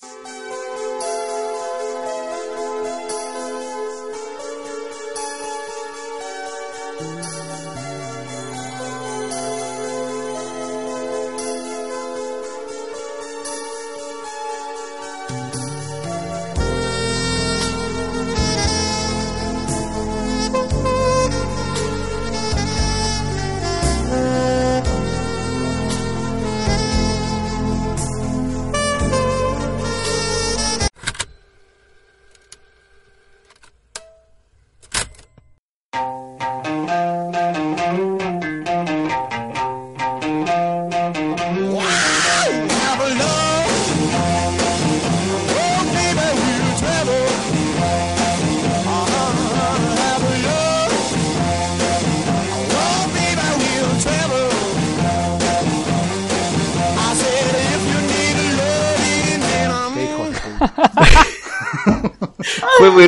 [0.00, 0.39] Qué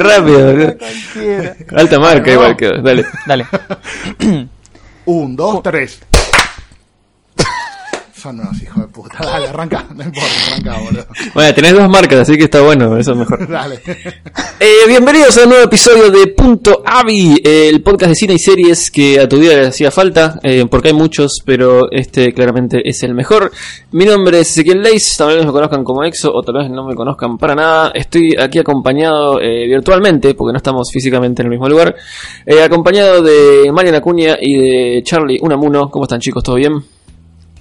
[0.02, 0.76] rápido.
[1.76, 2.32] Alta marca No.
[2.32, 2.82] igual quedó.
[2.82, 3.04] Dale.
[3.26, 3.46] Dale.
[5.06, 6.00] Un, dos, tres.
[8.14, 9.16] Son unos hijos de puta.
[9.18, 9.84] Dale, arranca.
[9.94, 11.06] No importa, arranca, boludo.
[11.34, 13.48] Bueno, tenés dos marcas, así que está bueno, eso es mejor.
[13.50, 13.82] Dale.
[14.64, 18.38] Eh, bienvenidos a un nuevo episodio de Punto Avi, eh, el podcast de cine y
[18.38, 22.88] series que a tu vida le hacía falta, eh, porque hay muchos, pero este claramente
[22.88, 23.50] es el mejor.
[23.90, 26.86] Mi nombre es Ezequiel Leis, tal vez me conozcan como Exo o tal vez no
[26.86, 27.90] me conozcan para nada.
[27.92, 31.96] Estoy aquí acompañado eh, virtualmente, porque no estamos físicamente en el mismo lugar,
[32.46, 35.90] eh, acompañado de Mariana Acuña y de Charlie Unamuno.
[35.90, 36.44] ¿Cómo están chicos?
[36.44, 36.74] ¿Todo bien?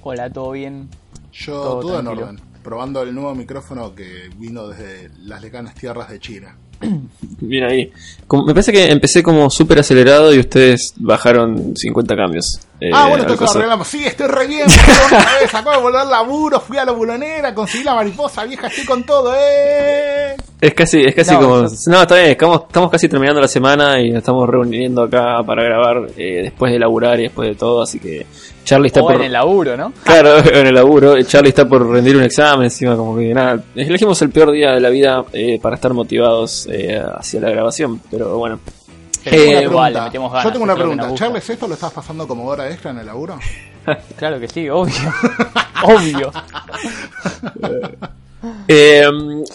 [0.04, 0.88] Hola, ¿todo bien?
[1.32, 2.40] Yo Todo todo, en orden.
[2.62, 6.56] Probando el nuevo micrófono que vino desde las lejanas tierras de China.
[7.40, 7.92] Bien ahí.
[8.26, 12.60] Como- me parece que empecé como súper acelerado y ustedes bajaron 50 cambios.
[12.80, 13.58] eh, ah, bueno, entonces coso.
[13.58, 13.86] arreglamos.
[13.88, 14.66] Sí, estoy re bien.
[15.52, 19.04] acabo de volver al laburo, fui a la bulonera, conseguí la mariposa vieja, estoy con
[19.04, 20.34] todo, eh.
[20.60, 21.56] Es casi, es casi No, como.
[21.88, 25.64] No, está bien, estamos, estamos casi terminando la semana y nos estamos reuniendo acá para
[25.64, 28.24] grabar eh, después de laburar y después de todo, así que
[28.64, 29.16] Charlie está O por.
[29.16, 29.92] en el laburo, ¿no?
[30.04, 31.20] Claro, en el laburo.
[31.22, 33.60] Charlie está por rendir un examen, encima, como que nada.
[33.74, 38.00] Elegimos el peor día de la vida eh, para estar motivados eh, hacia la grabación,
[38.10, 38.58] pero bueno.
[39.24, 41.02] Eh, igual, Pregunta, le metemos ganas, Yo tengo una eso es lo que pregunta.
[41.02, 41.26] nos gusta.
[41.26, 43.38] Charles, ¿esto lo estás pasando como hora extra en el laburo?
[44.16, 44.94] Claro que sí, obvio.
[45.84, 46.32] obvio.
[48.68, 49.02] Eh,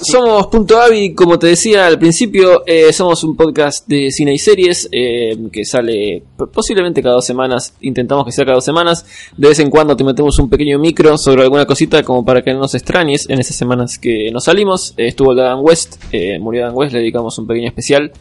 [0.02, 4.38] Somos Punto Avi, como te decía al principio, eh, somos un podcast de cine y
[4.38, 6.24] series eh, que sale
[6.54, 10.04] posiblemente cada dos semanas, intentamos que sea cada dos semanas, de vez en cuando te
[10.04, 13.56] metemos un pequeño micro sobre alguna cosita como para que no nos extrañes en esas
[13.56, 14.94] semanas que nos salimos.
[14.98, 18.12] Eh, estuvo Dan West, eh, murió Dan West, le dedicamos un pequeño especial.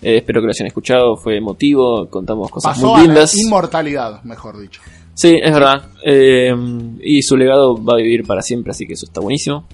[0.00, 3.36] Espero que lo hayan escuchado, fue emotivo, contamos cosas Pasó muy a la lindas.
[3.36, 4.80] inmortalidad, mejor dicho.
[5.16, 5.82] Sí, es verdad.
[6.04, 6.54] Eh,
[7.02, 9.64] y su legado va a vivir para siempre, así que eso está buenísimo.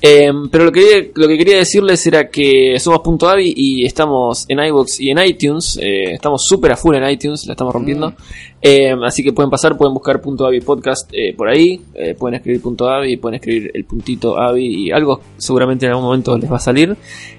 [0.00, 4.46] Eh, pero lo que, lo que quería decirles era que somos Punto Avi y estamos
[4.48, 5.80] en iVoox y en iTunes.
[5.82, 8.14] Eh, estamos súper a full en iTunes, la estamos rompiendo.
[8.62, 11.80] Eh, así que pueden pasar, pueden buscar Punto Avi Podcast eh, por ahí.
[11.94, 16.04] eh, pueden escribir Punto Avi, pueden escribir el puntito Avi y algo seguramente en algún
[16.06, 16.96] momento les va a salir.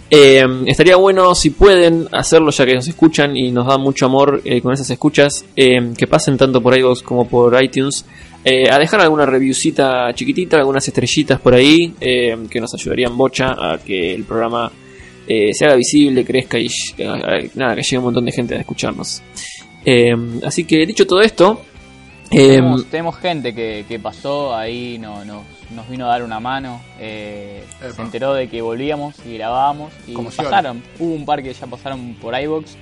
[0.10, 4.42] Eh, estaría bueno si pueden hacerlo ya que nos escuchan y nos da mucho amor
[4.46, 8.06] eh, con esas escuchas, eh, que pasen tanto por iVoox como por iTunes,
[8.44, 13.54] eh, a dejar alguna reviewcita chiquitita, algunas estrellitas por ahí, eh, que nos ayudarían bocha
[13.58, 14.72] a que el programa
[15.28, 16.68] eh, se haga visible, crezca y
[17.56, 19.24] nada, que llegue un montón de gente a escucharnos.
[20.44, 21.62] Así que dicho todo esto,
[22.90, 26.82] tenemos, gente que, que pasó ahí, no, no- nos vino a dar una mano.
[27.00, 27.64] eh,
[27.96, 29.94] se enteró de que volvíamos y grabábamos.
[30.08, 30.84] Y Como si pasaron.
[31.00, 32.76] Hubo un par que ya pasaron por iBox.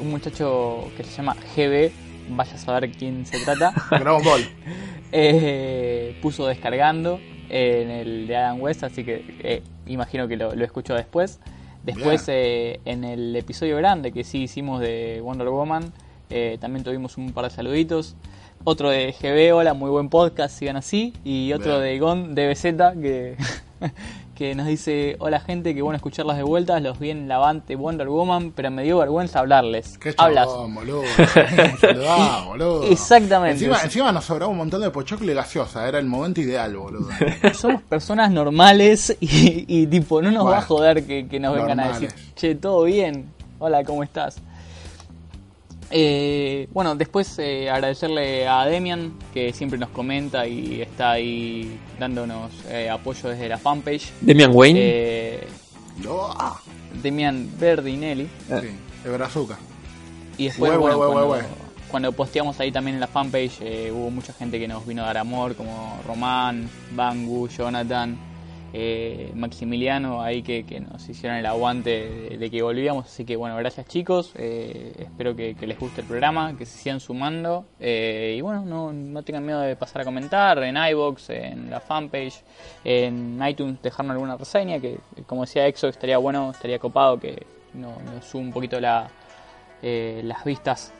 [0.00, 1.90] un muchacho que se llama GB,
[2.30, 3.72] vaya a saber quién se trata.
[3.90, 4.48] Dragon Ball.
[5.12, 10.64] eh, puso descargando en el de Adam West, así que eh, imagino que lo, lo
[10.64, 11.38] escuchó después.
[11.84, 15.92] Después, eh, en el episodio grande que sí hicimos de Wonder Woman,
[16.30, 18.14] eh, también tuvimos un par de saluditos.
[18.64, 21.12] Otro de GB, hola, muy buen podcast, sigan así.
[21.24, 21.82] Y otro Bien.
[21.82, 22.62] de Gon, de BZ,
[23.02, 23.36] que,
[24.36, 27.66] que nos dice, hola gente, qué bueno escucharlas de vuelta, los vi en la band
[27.66, 29.98] de Wonder Woman, pero me dio vergüenza hablarles.
[29.98, 30.46] Qué Hablas.
[30.46, 31.02] chabón, boludo.
[31.80, 32.84] Saludá, boludo.
[32.84, 33.64] Exactamente.
[33.64, 35.88] Encima, encima nos sobraba un montón de pochoclo y gaseosa.
[35.88, 37.08] Era el momento ideal, boludo.
[37.54, 41.56] somos personas normales y, y, tipo, no nos Bueno, va a joder que, que nos
[41.56, 43.26] vengan a decir, che, todo bien,
[43.58, 44.36] hola, ¿cómo estás?
[45.92, 52.50] Eh, bueno, después eh, agradecerle a Demian, que siempre nos comenta y está ahí dándonos
[52.68, 54.10] eh, apoyo desde la fanpage.
[54.22, 54.80] Demian Wayne.
[54.82, 55.48] Eh,
[56.02, 56.34] No,
[57.02, 58.28] Demian Verdinelli.
[58.48, 58.68] sí,
[59.04, 59.58] de brazuca.
[60.38, 61.38] Y después, bueno, cuando,
[61.88, 65.06] cuando posteamos ahí también en la fanpage, eh, hubo mucha gente que nos vino a
[65.06, 68.16] dar amor, como Román, Bangu, Jonathan.
[68.74, 73.06] Eh, Maximiliano ahí que, que nos hicieron el aguante de, de que volvíamos.
[73.06, 74.32] Así que bueno, gracias chicos.
[74.36, 77.66] eh, espero que, les guste el programa, que se sigan sumando.
[77.80, 81.80] eh, y bueno, no, no tengan miedo de pasar a comentar en iBox, en la
[81.80, 82.42] fanpage,
[82.84, 84.80] en iTunes, dejarnos alguna reseña.
[84.80, 89.08] Que como decía Exo, estaría bueno, estaría copado que nos, nos suba un poquito la,
[89.82, 90.92] eh, las vistas.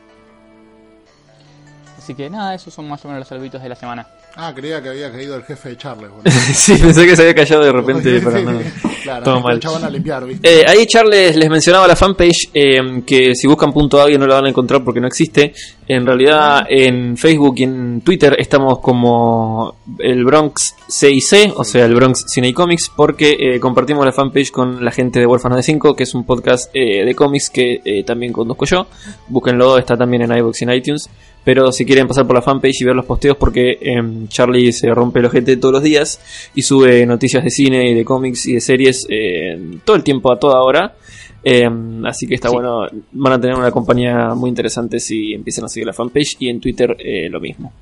[1.97, 4.07] Así que nada, esos son más o menos los saluditos de la semana.
[4.35, 6.09] Ah, creía que había caído el jefe de Charles.
[6.55, 8.59] sí, pensé que se había callado de repente, Sí, pero no.
[9.03, 9.59] Claro, Todo mal.
[9.59, 10.61] chabón a limpiar, ¿viste?
[10.61, 14.35] Eh, ahí Charles les mencionaba la fanpage eh, que si buscan punto audio no la
[14.35, 15.53] van a encontrar porque no existe.
[15.89, 21.95] En realidad en Facebook y en Twitter estamos como el Bronx CIC, o sea el
[21.95, 25.63] Bronx Cine y Comics, porque eh, compartimos la fanpage con la gente de Huérfanos de
[25.63, 28.87] 5, que es un podcast eh, de cómics que eh, también conduzco yo.
[29.27, 31.09] Búsquenlo, está también en iVoox y en iTunes.
[31.43, 34.89] Pero si quieren pasar por la fanpage y ver los posteos, porque em, Charlie se
[34.93, 36.19] rompe el ojete todos los días
[36.55, 40.31] y sube noticias de cine y de cómics y de series eh, todo el tiempo
[40.31, 40.95] a toda hora.
[41.43, 41.69] Eh,
[42.05, 42.55] así que está Sí.
[42.55, 46.49] bueno, van a tener una compañía muy interesante si empiezan a seguir la fanpage y
[46.49, 47.73] en Twitter eh, lo mismo.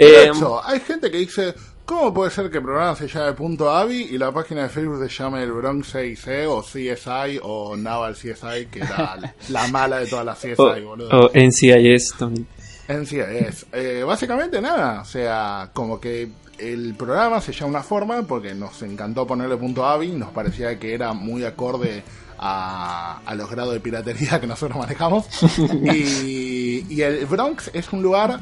[0.00, 1.54] Hay gente que dice,
[1.84, 5.08] ¿cómo puede ser que el programa se llame Punto Avi y la página de Facebook
[5.08, 9.16] se llame el Bronx CIC o CSI o Naval CSI, que era
[9.50, 11.08] la mala de todas las CSI, o, boludo?
[11.10, 12.46] o NCIS también.
[12.88, 13.66] En sí es.
[13.72, 18.82] Eh, básicamente nada, o sea, como que el programa se llama una forma porque nos
[18.82, 22.02] encantó ponerle punto AVI, nos parecía que era muy acorde
[22.38, 25.26] a, a los grados de piratería que nosotros manejamos.
[25.84, 28.40] y, y el Bronx es un lugar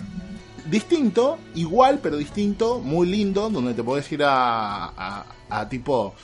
[0.70, 6.14] distinto, igual pero distinto, muy lindo, donde te podés ir a, a, a tipo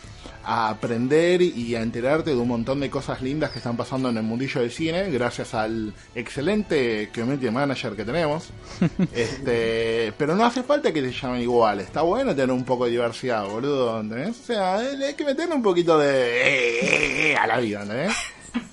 [0.45, 4.17] a aprender y a enterarte de un montón de cosas lindas que están pasando en
[4.17, 8.51] el mundillo del cine, gracias al excelente community manager que tenemos.
[9.15, 12.93] este, pero no hace falta que te llamen igual, está bueno tener un poco de
[12.93, 14.41] diversidad, boludo, ¿entendés?
[14.41, 18.13] O sea, eh, hay que meterle un poquito de eh, eh, a la vida, ¿entendés?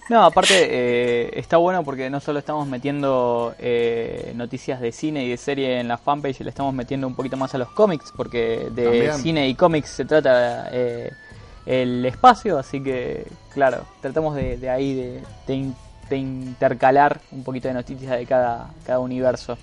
[0.09, 5.29] No, aparte eh, está bueno porque no solo estamos metiendo eh, noticias de cine y
[5.29, 8.69] de serie en la fanpage, le estamos metiendo un poquito más a los cómics, porque
[8.71, 9.17] de También.
[9.19, 11.11] cine y cómics se trata eh,
[11.69, 13.23] el espacio, así que
[13.53, 15.75] claro, tratamos de, de ahí de, de in-
[16.09, 19.55] de intercalar un poquito de noticias de cada, cada universo.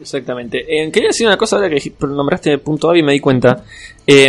[0.00, 0.58] Exactamente.
[0.68, 3.64] Eh, quería decir una cosa ahora que nombraste punto Avi y me di cuenta.
[4.06, 4.28] eh,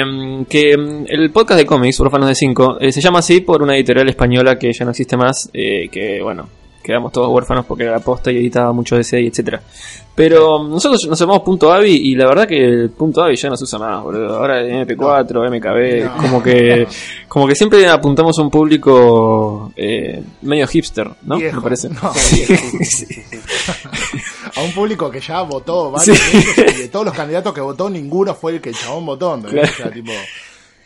[0.50, 4.10] que mm, el podcast de cómics, Orfanos de 5, se llama así por una editorial
[4.10, 5.50] española que ya no existe más.
[5.54, 6.50] eh, que bueno,
[6.86, 9.62] quedamos todos huérfanos porque era la posta y editaba mucho DC y etcétera.
[10.14, 13.58] Pero nosotros nos llamamos punto Avi y la verdad que el punto Avi ya no
[13.58, 14.38] se usa más, boludo.
[14.38, 16.18] Ahora es MP4, MKB, No.
[16.22, 16.88] como que
[17.28, 21.36] como que siempre apuntamos a un público eh, medio hipster, ¿no?
[21.38, 21.58] Viejo.
[21.58, 21.90] Me parece.
[21.90, 22.00] No,
[24.56, 26.42] a un público que ya votó varias Sí.
[26.78, 29.36] y de todos los candidatos que votó, ninguno fue el que el chabón votó.
[29.36, 29.72] ¿entendés?
[29.72, 30.12] O sea, tipo,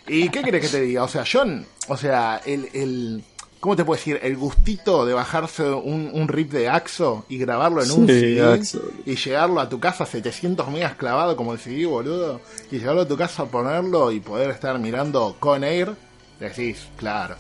[0.08, 1.04] ¿Y qué querés que te diga?
[1.04, 3.24] O sea, John, o sea, el, el
[3.60, 4.20] ¿cómo te puedo decir?
[4.22, 8.82] El gustito de bajarse un, un rip de Axo y grabarlo en un CD Axo.
[9.06, 12.40] y llegarlo a tu casa 700 megas clavado como el CD, boludo,
[12.72, 15.92] y llegarlo a tu casa, ponerlo y poder estar mirando Con Air,
[16.40, 17.36] decís, claro.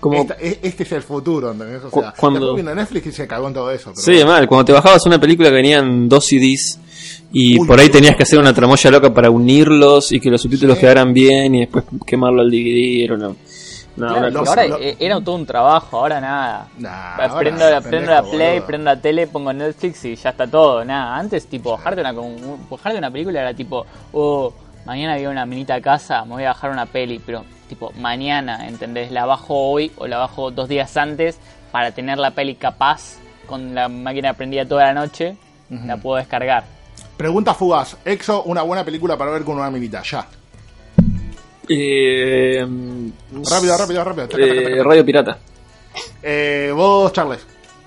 [0.00, 1.82] Como, Esta- e- este es el futuro, ¿entendés?
[1.84, 3.90] O sea, cuando- vino Netflix y se cagó en todo eso.
[3.94, 4.28] Pero Sí, bueno.
[4.28, 6.78] mal, cuando te bajabas una película que venían dos CDs
[7.32, 10.40] y Uy, por ahí tenías que hacer una tramoya loca para unirlos y que los
[10.40, 10.80] subtítulos Sí.
[10.80, 13.36] quedaran bien y después quemarlo al DVD era una, no,
[13.96, 14.50] Claro, una que cosa.
[14.52, 16.68] ahora lo- eh, era todo un trabajo, ahora nada.
[16.78, 18.66] Nah, prendo ahora, la, prendo la play, boludo.
[18.66, 20.84] prendo la tele, pongo Netflix y ya está todo.
[20.84, 22.12] Nada, antes tipo bajarte una,
[22.70, 24.52] bajarte una película era tipo, oh,
[24.86, 28.66] mañana viene una minita a casa, me voy a bajar una peli, pero tipo mañana,
[28.68, 29.10] ¿entendés?
[29.10, 31.38] La bajo hoy o la bajo dos días antes
[31.72, 33.16] para tener la peli capaz
[33.46, 35.36] con la máquina prendida toda la noche,
[35.68, 36.64] la puedo descargar.
[37.16, 37.96] Pregunta fugaz.
[38.04, 40.02] Exo, una buena película para ver con una minita.
[40.02, 40.26] Ya.
[41.72, 42.66] Eh,
[43.48, 44.28] Rápido, rápido, rápido.
[44.28, 44.82] Taca, taca, eh.
[44.82, 45.38] Radio Pirata.
[46.22, 47.46] Eh, vos, Charles.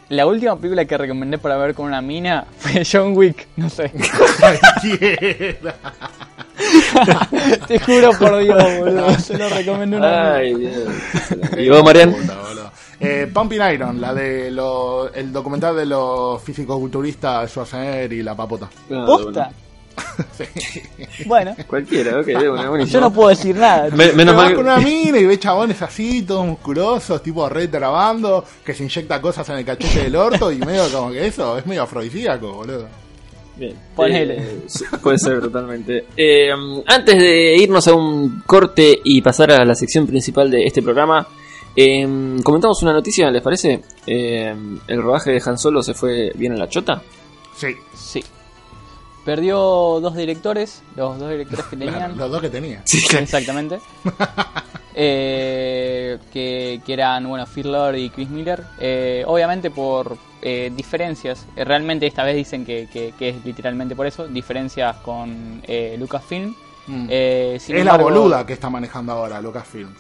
[0.10, 3.92] La última película que recomendé para ver con una mina fue John Wick, no sé.
[4.40, 5.76] Cualquiera.
[7.68, 9.20] Te juro por Dios, boludo.
[9.20, 10.74] Se lo recomiendo una Ay, Dios.
[11.58, 12.16] ¿Y vos, Marian?
[13.00, 18.70] Eh, Pumping Iron, la de lo, el documental de los fisicoculturistas Schwarzenegger y la papota.
[18.92, 19.32] Ah, ¿Posta?
[19.32, 19.56] Bueno,
[21.68, 23.90] Cualquiera, ok, una, yo no puedo decir nada.
[23.96, 28.44] Me- menos mal con una mina y ves chabones así, todos musculosos, tipo red trabando,
[28.66, 31.66] que se inyecta cosas en el cachete del orto y medio como que eso, es
[31.66, 32.88] medio afrodisíaco, boludo.
[33.56, 33.76] Bien.
[33.96, 34.38] Ponele.
[34.38, 34.60] Eh,
[35.02, 36.06] puede ser totalmente.
[36.18, 36.50] Eh,
[36.88, 41.28] antes de irnos a un corte y pasar a la sección principal de este programa,
[41.76, 43.82] eh, comentamos una noticia, ¿les parece?
[44.08, 44.56] Eh,
[44.88, 47.02] el rodaje de Han Solo se fue bien en la chota.
[47.56, 47.68] Sí.
[47.96, 48.24] Sí.
[49.26, 49.58] Perdió
[50.02, 52.18] dos directores, los dos directores que Claro, tenían.
[52.18, 52.82] los dos que tenía.
[52.86, 53.24] Sí, claro.
[53.24, 53.80] Exactamente.
[54.96, 58.64] Eh, que, que eran, bueno, Phil Lord y Chris Miller.
[58.80, 61.48] Eh, obviamente por eh, diferencias.
[61.56, 64.28] eh, realmente esta vez dicen que, que- que es literalmente por eso.
[64.28, 66.54] Diferencias con eh, Lucasfilm.
[66.86, 67.08] Mm.
[67.10, 69.98] Eh, es la boluda que está manejando ahora Lucasfilms.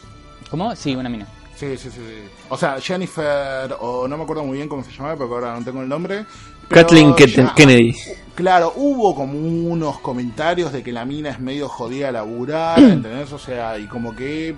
[0.52, 0.76] ¿Cómo?
[0.76, 1.26] Sí, una mina.
[1.56, 2.24] Sí, sí, sí, sí.
[2.50, 5.64] O sea, Jennifer, o no me acuerdo muy bien cómo se llamaba, porque ahora no
[5.66, 6.26] tengo el nombre.
[6.70, 7.96] Kathleen ya- Kennedy.
[8.36, 13.32] Claro, hubo como unos comentarios de que la mina es medio jodida a laburar, ¿entendés?
[13.32, 14.56] O sea, y como que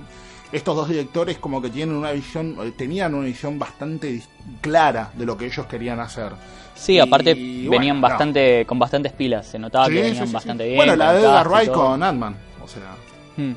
[0.51, 4.21] estos dos directores como que tienen una visión, eh, tenían una visión bastante
[4.61, 6.31] clara de lo que ellos querían hacer.
[6.73, 8.01] Sí, Y, aparte bueno, venían no.
[8.07, 9.47] bastante con bastantes pilas.
[9.47, 10.67] Se notaba Sí, que venían sí, bastante sí.
[10.69, 10.77] bien.
[10.77, 12.95] Bueno, la de Edgar y Wright con Ant-Man, o sea...
[13.37, 13.53] Mm.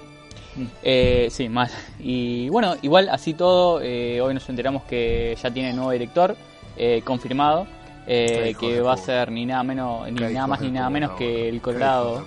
[0.83, 1.71] Eh, sí, mal.
[2.00, 6.37] Y bueno, igual así todo, eh, hoy nos enteramos que ya tiene nuevo director
[6.76, 7.67] eh, confirmado,
[8.09, 11.49] eh, que va a ser ni nada menos, ni nada más ni nada menos que
[11.49, 12.25] el Colorado.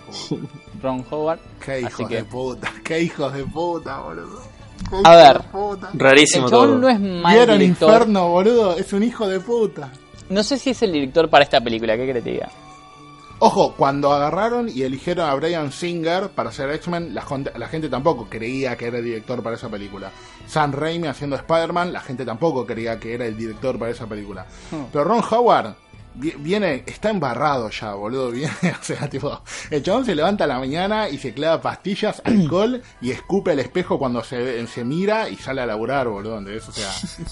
[0.81, 1.39] Ron Howard.
[1.63, 4.41] Qué Así hijos que- de puta, qué hijos de puta, boludo.
[4.89, 5.41] Qué A ver.
[5.93, 6.77] Rarísimo El todo.
[6.77, 7.89] no es mal ¿Vieron director.
[7.93, 8.77] Inferno, boludo?
[8.77, 9.91] Es un hijo de puta.
[10.29, 12.49] No sé si es el director para esta película, ¿qué crees que te diga?
[13.43, 17.89] Ojo, cuando agarraron y eligieron a Brian Singer para ser X-Men, la, gente- la gente
[17.89, 20.11] tampoco creía que era el director para esa película.
[20.45, 24.45] Sam Raimi haciendo Spider-Man, la gente tampoco creía que era el director para esa película.
[24.69, 24.83] Hmm.
[24.93, 25.73] Pero Ron Howard
[26.15, 28.31] viene, está embarrado ya, boludo.
[28.31, 32.21] Viene, o sea, tipo, el chabón se levanta a la mañana y se clava pastillas,
[32.25, 36.37] alcohol y escupe al espejo cuando se, se mira y sale a laburar, boludo.
[36.39, 36.67] ¿entendés?
[36.69, 36.89] O sea,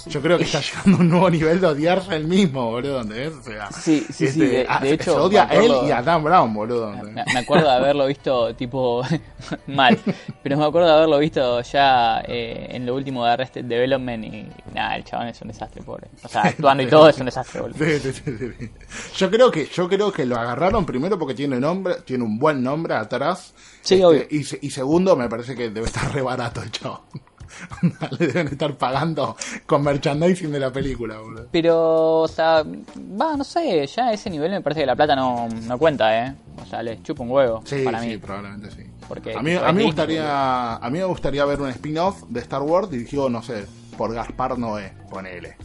[0.08, 3.02] yo creo que está llegando a un nuevo nivel de odiarse él mismo, boludo.
[3.02, 3.34] ¿entendés?
[3.34, 5.92] O sea, Sí, sí, sí, este, de- ah, de hecho, se odia a él y
[5.92, 6.92] a Dan Brown, boludo.
[6.92, 9.04] Me, me acuerdo de haberlo visto tipo
[9.68, 9.98] mal,
[10.44, 14.48] pero me acuerdo de haberlo visto ya eh, en lo último de Arrested Development y
[14.74, 16.08] nada, el chabón es un desastre, pobre.
[16.24, 17.78] O sea, actuando y todo es un desastre, boludo.
[17.78, 18.12] Sí, sí,
[18.60, 18.69] sí.
[19.16, 22.64] Yo creo que yo creo que lo agarraron primero porque tiene nombre, tiene un buen
[22.64, 23.54] nombre atrás.
[23.82, 24.24] Este, Sí, obvio.
[24.30, 27.04] Y, se- y segundo, me parece que debe estar re barato el chavo.
[28.20, 29.36] Le deben estar pagando
[29.66, 31.48] con merchandising de la película, boludo.
[31.52, 35.16] Pero, o sea, va, no sé, ya a ese nivel me parece que la plata
[35.16, 36.36] no, no cuenta, ¿eh?
[36.62, 38.18] O sea, les chupa un huevo Sí, para sí, mí.
[38.18, 38.84] probablemente sí.
[39.08, 42.62] Porque a mí, a mí gustaría, a mí me gustaría ver un spin-off de Star
[42.62, 43.66] Wars dirigido, no sé,
[43.98, 45.58] por Gaspar Noé, ponele.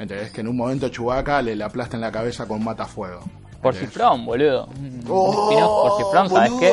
[0.00, 0.30] ¿Entendés?
[0.30, 3.20] Que en un momento Chewbacca le, le aplasta en la cabeza con matafuego.
[3.60, 3.74] Por.
[3.74, 4.66] Cifrón, boludo.
[4.78, 6.72] Un ¡Oh, por Cifrón, ¿sabes qué?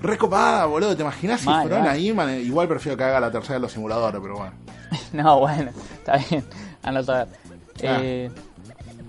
[0.00, 0.96] Recopada, boludo.
[0.96, 2.12] ¿Te imaginas Cifrón ahí?
[2.12, 4.52] Man, igual prefiero que haga la tercera de los simuladores, pero bueno.
[5.12, 6.44] No, bueno, está bien.
[6.82, 7.28] A saber.
[7.84, 7.98] Ah.
[8.02, 8.30] Eh,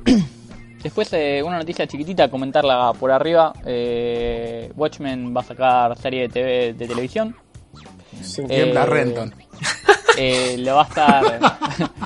[0.84, 3.53] después, eh, una noticia chiquitita, comentarla por arriba.
[3.65, 7.36] Eh, Watchmen va a sacar serie de, TV, de televisión.
[8.50, 9.34] Eh, la Renton.
[10.17, 11.39] Eh, lo va a estar.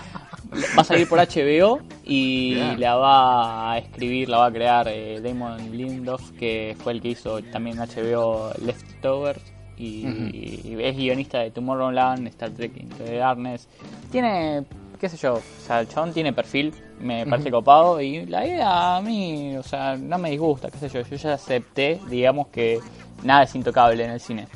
[0.77, 2.79] va a salir por HBO y Bien.
[2.79, 7.09] la va a escribir, la va a crear eh, Damon Lindelof, que fue el que
[7.09, 9.41] hizo también HBO Leftovers.
[9.77, 13.69] Y, y es guionista de Tomorrowland, Star Trek Into the Darkness.
[14.11, 14.65] Tiene,
[14.99, 18.01] qué sé yo, o sea, el chabón tiene perfil, me parece copado.
[18.01, 21.01] Y la idea a mí, o sea, no me disgusta, qué sé yo.
[21.01, 22.79] Yo ya acepté, digamos, que
[23.23, 24.47] nada es intocable en el cine.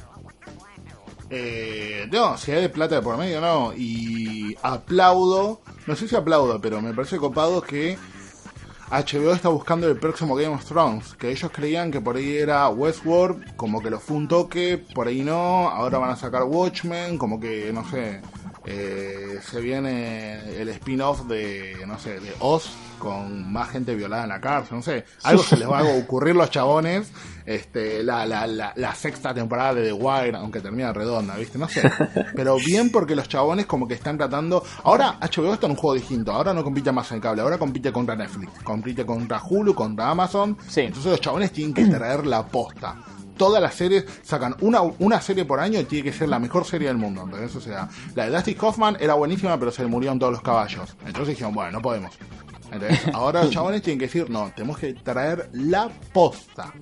[1.35, 3.73] Eh, no, si hay de plata de por medio, no.
[3.75, 7.97] Y aplaudo, no sé si aplaudo, pero me parece copado que
[8.91, 11.15] HBO está buscando el próximo Game of Thrones.
[11.15, 15.07] Que ellos creían que por ahí era Westworld, como que lo fue un toque, por
[15.07, 15.69] ahí no.
[15.69, 18.21] Ahora van a sacar Watchmen, como que, no sé.
[18.65, 24.29] Eh, se viene el spin-off de, no sé, de Oz con más gente violada en
[24.29, 27.11] la cárcel, no sé, algo se les va a ocurrir a los chabones,
[27.45, 31.57] este, la, la, la, la sexta temporada de The Wire, aunque termina redonda, ¿viste?
[31.57, 31.81] No sé,
[32.35, 35.95] pero bien porque los chabones como que están tratando, ahora HBO está en un juego
[35.95, 40.09] distinto, ahora no compite más en cable, ahora compite contra Netflix, compite contra Hulu, contra
[40.09, 40.81] Amazon, Sí.
[40.81, 42.95] entonces los chabones tienen que traer la posta.
[43.37, 46.65] Todas las series sacan una, una serie por año y tiene que ser la mejor
[46.65, 47.21] serie del mundo.
[47.23, 47.55] ¿entendés?
[47.55, 50.95] O sea, la de Dusty Hoffman era buenísima, pero se le murieron todos los caballos.
[51.05, 52.11] Entonces dijeron, bueno, no podemos.
[53.13, 56.73] Ahora los chabones tienen que decir, no, tenemos que traer la posta.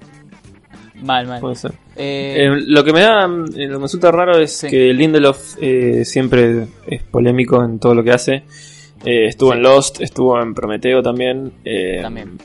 [1.03, 1.41] Mal, mal.
[1.41, 1.71] Puede ser.
[1.95, 4.67] Eh, Eh, lo que me da, eh, lo que me resulta raro es Sí.
[4.67, 8.43] que Lindelof eh, siempre es polémico en todo lo que hace.
[9.03, 9.57] Eh, estuvo Sí.
[9.57, 11.53] en Lost, estuvo en Prometeo también.
[11.65, 12.37] eh, También.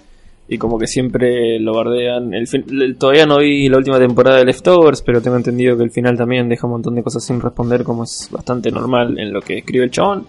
[0.49, 2.33] Y como que siempre lo bardean.
[2.33, 5.83] El fin- el- todavía no vi la última temporada de Leftovers, pero tengo entendido que
[5.83, 9.33] el final también deja un montón de cosas sin responder, como es bastante normal en
[9.33, 10.27] lo que escribe el chabón.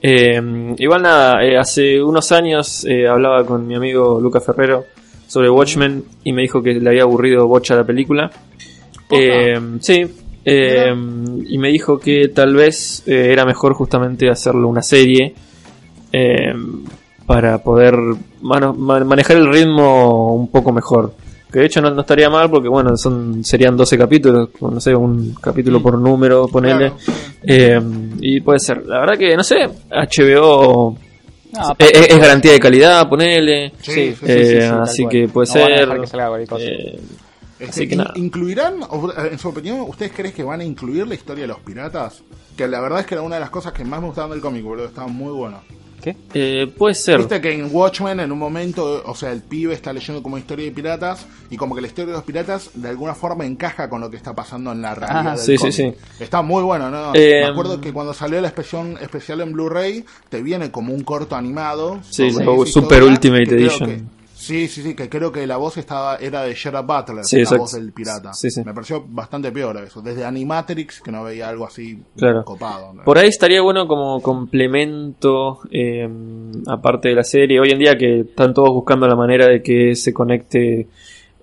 [0.00, 0.40] Eh,
[0.78, 4.84] igual nada, eh, hace unos años eh, hablaba con mi amigo Luca Ferrero
[5.26, 8.30] sobre Watchmen y me dijo que le había aburrido bocha la película.
[9.10, 10.06] Eh, sí,
[10.46, 15.34] y me dijo que tal vez era mejor justamente hacerlo una serie
[16.12, 16.52] eh,
[17.28, 17.94] para poder
[18.42, 21.14] manejar el ritmo un poco mejor.
[21.52, 24.94] Que de hecho no, no estaría mal porque, bueno, son serían 12 capítulos, no sé,
[24.94, 26.92] un capítulo por número, ponele.
[26.92, 27.02] Claro.
[27.42, 27.80] Eh,
[28.20, 28.84] y puede ser.
[28.86, 29.56] La verdad que, no sé,
[29.90, 30.96] HBO
[31.52, 33.72] No, es, garantía de calidad, ponele.
[33.80, 36.00] Sí, Sí, sí, sí, Eh, sí, sí, tal así que puede No ser.
[36.00, 36.64] que salga cualquier cosa.
[36.64, 37.00] eh,
[37.60, 38.12] Este, Así que in- nada.
[38.16, 41.58] ¿Incluirán, eh, en su opinión, ustedes creen que van a incluir la historia de los
[41.60, 42.22] piratas?
[42.56, 44.40] Que la verdad es que era una de las cosas que más me gustaban del
[44.40, 44.84] cómic, boludo.
[44.86, 45.60] Estaba muy bueno.
[46.02, 46.16] ¿Qué?
[46.34, 47.18] eh, puede ser.
[47.18, 50.64] Viste que en Watchmen, en un momento, o sea, el pibe está leyendo como historia
[50.64, 54.00] de piratas y como que la historia de los piratas de alguna forma encaja con
[54.00, 55.32] lo que está pasando en la realidad.
[55.32, 55.98] Ah, del sí, sí, cómic.
[56.20, 57.14] Está muy bueno, ¿no?
[57.14, 61.02] Eh, me acuerdo que cuando salió la especial, especial en Blu-ray, te viene como un
[61.02, 62.00] corto animado.
[62.08, 64.17] Sí, esa Super historia, Ultimate Edition.
[64.48, 67.42] Sí, sí, sí, que creo que la voz estaba era de Gerard Butler, Sí, la
[67.42, 67.62] exacto.
[67.62, 68.32] voz del pirata.
[68.34, 68.62] Sí, sí.
[68.64, 70.00] Me pareció bastante peor eso.
[70.02, 72.44] Desde Animatrix, que no veía algo así Claro.
[72.44, 72.92] copado.
[72.94, 73.04] ¿no?
[73.04, 76.08] Por ahí estaría bueno como complemento, eh,
[76.66, 77.60] aparte de la serie.
[77.60, 80.88] Hoy en día que están todos buscando la manera de que se conecte,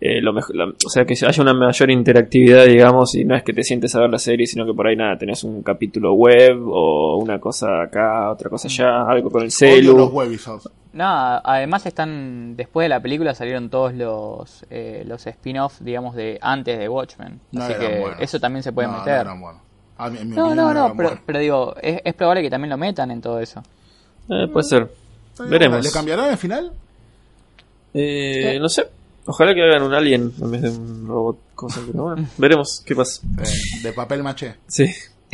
[0.02, 3.44] eh, lo mejor, la- o sea, que haya una mayor interactividad, digamos, y no es
[3.44, 6.14] que te sientes a ver la serie, sino que por ahí nada, tenés un capítulo
[6.14, 10.12] web o una cosa acá, otra cosa allá, algo con el Odio los celu.
[10.96, 12.56] No, además están.
[12.56, 17.42] Después de la película salieron todos los eh, los spin-offs, digamos, de antes de Watchmen.
[17.52, 18.22] No Así que buenos.
[18.22, 19.28] eso también se puede No, no meter.
[20.26, 23.42] mi No, no, no, pero, digo, es, es probable que también lo metan en todo
[23.42, 23.62] eso.
[24.30, 24.90] Eh, puede ser.
[25.50, 25.84] Veremos.
[25.84, 26.72] ¿Le cambiarán el final?
[27.94, 28.88] Eh, no sé.
[29.26, 32.96] Ojalá que hagan un alien en vez de un robot cosa, pero bueno, veremos qué
[32.96, 33.22] pasa.
[33.40, 34.56] Eh, de papel maché.
[34.68, 34.86] Sí.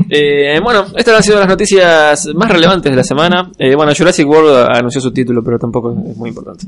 [0.09, 3.51] Eh, bueno, estas han sido las noticias más relevantes de la semana.
[3.57, 6.65] Eh, bueno, Jurassic World anunció su título, pero tampoco es muy importante.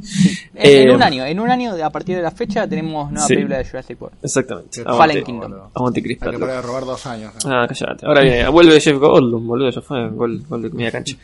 [0.53, 3.25] En, en Eh, un año, en un año a partir de la fecha tenemos nueva
[3.27, 3.33] Sí.
[3.33, 4.17] película de Jurassic World.
[4.21, 4.83] Exactamente.
[4.83, 5.53] Fallen Kingdom.
[5.73, 7.33] aguante Chris Hay que robar dos años.
[7.45, 7.51] ¿no?
[7.51, 8.05] Ah, callate.
[8.05, 11.17] Ahora viene, vuelve Jeff Goldblum, boludo, ya fue gol, gol de media cancha.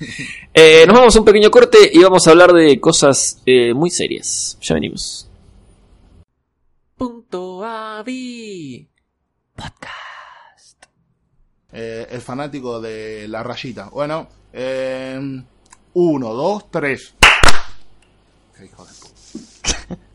[0.53, 3.89] Eh, nos vamos a un pequeño corte y vamos a hablar de cosas eh, muy
[3.91, 4.57] serias.
[4.61, 5.29] Ya venimos.
[6.97, 8.87] Punto Avi.
[9.55, 10.08] Podcast.
[11.71, 13.89] Eh, el fanático de la rayita.
[13.91, 15.19] Bueno, eh,
[15.93, 17.13] uno, dos, tres.
[18.57, 19.97] Qué hijo de puta.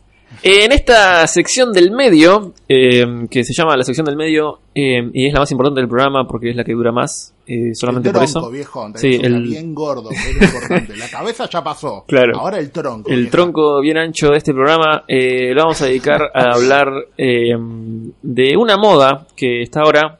[0.46, 5.28] En esta sección del medio, eh, que se llama la sección del medio, eh, y
[5.28, 7.32] es la más importante del programa porque es la que dura más,
[7.72, 8.50] solamente el por tronco, eso.
[8.50, 8.90] viejo.
[8.96, 9.42] Sí, el...
[9.44, 10.96] bien gordo, es importante.
[10.98, 12.04] La cabeza ya pasó.
[12.08, 12.40] Claro.
[12.40, 13.08] Ahora el tronco.
[13.10, 13.30] El viejo.
[13.30, 19.26] tronco bien ancho de este programa lo vamos a dedicar a hablar de una moda
[19.34, 20.18] que está ahora,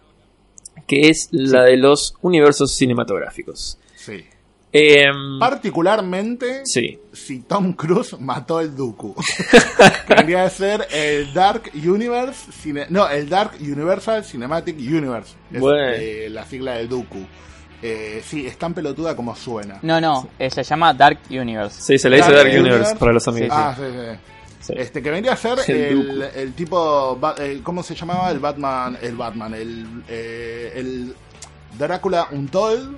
[0.86, 3.78] que es la de los universos cinematográficos.
[3.96, 4.24] Sí.
[4.76, 5.04] Eh,
[5.38, 9.14] Particularmente sí, si Tom Cruise mató el Dooku.
[10.08, 12.50] Tendría que ser el Dark Universe.
[12.52, 15.34] Cine- no, el Dark Universal Cinematic Universe.
[15.52, 15.92] Es Bueno.
[15.96, 17.24] eh, la sigla del Dooku.
[17.82, 19.78] Eh, sí, es tan pelotuda como suena.
[19.82, 21.80] No, no, eh, se llama Dark Universe.
[21.80, 22.96] sí, se le dice Dark Dark Universe, Universe.
[22.96, 23.50] para los amigos.
[23.52, 24.18] Ah, sí, sí.
[24.66, 24.72] Sí.
[24.76, 27.16] Este, que vendría a ser El el, el tipo.
[27.20, 28.30] Ba- eh, ¿Cómo se llamaba?
[28.30, 28.96] El Batman.
[29.02, 29.52] El Batman.
[29.54, 31.14] El, eh, el
[31.78, 32.96] Drácula Untold.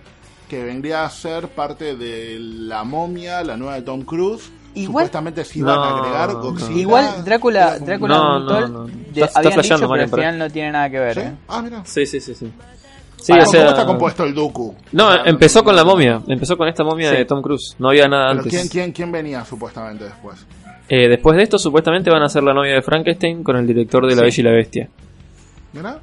[0.49, 4.49] Que vendría a ser parte de la momia, la nueva de Tom Cruise.
[4.77, 6.41] Igual- Supuestamente se iban a No, agregar no.
[6.43, 6.79] Godzilla.
[6.81, 8.87] Igual Drácula, Drácula No, Untold no, no.
[8.87, 11.15] de- Está- está habían dicho, pero al final no tiene nada que ver.
[11.15, 11.21] ¿Sí?
[11.23, 11.33] ¿eh?
[11.49, 11.83] Ah, mira.
[11.85, 12.53] Sí, sí, sí, sí.
[13.17, 14.77] Sí, Para- o ¿Cómo sea, está compuesto el Dooku?
[14.93, 17.17] No, sea, empezó con la momia, empezó con esta momia Sí.
[17.17, 18.53] de Tom Cruise, no había nada Pero antes.
[18.53, 20.47] ¿quién, quién, ¿quién venía supuestamente después?
[20.89, 24.05] Eh, después de esto, supuestamente van a ser la novia de Frankenstein con el director
[24.07, 24.23] de La Sí.
[24.23, 24.89] Bella y la Bestia.
[25.73, 25.99] ¿Mira?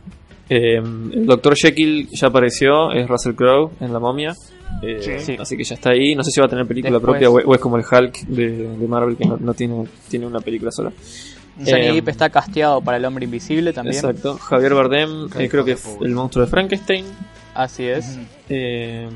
[0.49, 1.55] Eh, el Dr.
[1.55, 4.33] Jekyll ya apareció, es Russell Crowe en La momia.
[4.81, 5.11] Eh, Sí.
[5.19, 5.37] Sí.
[5.39, 6.15] Así que ya está ahí.
[6.15, 8.25] No sé si va a tener película Después- propia o o es como el Hulk
[8.27, 10.91] de, de Marvel que no, no tiene, tiene una película sola.
[11.57, 13.95] Johnny Eh, Depp está casteado para El Hombre Invisible también.
[13.95, 14.37] Exacto.
[14.37, 17.05] Javier Bardem, eh, creo que es el monstruo de Frankenstein.
[17.53, 18.19] Así es.
[18.49, 19.07] Eh,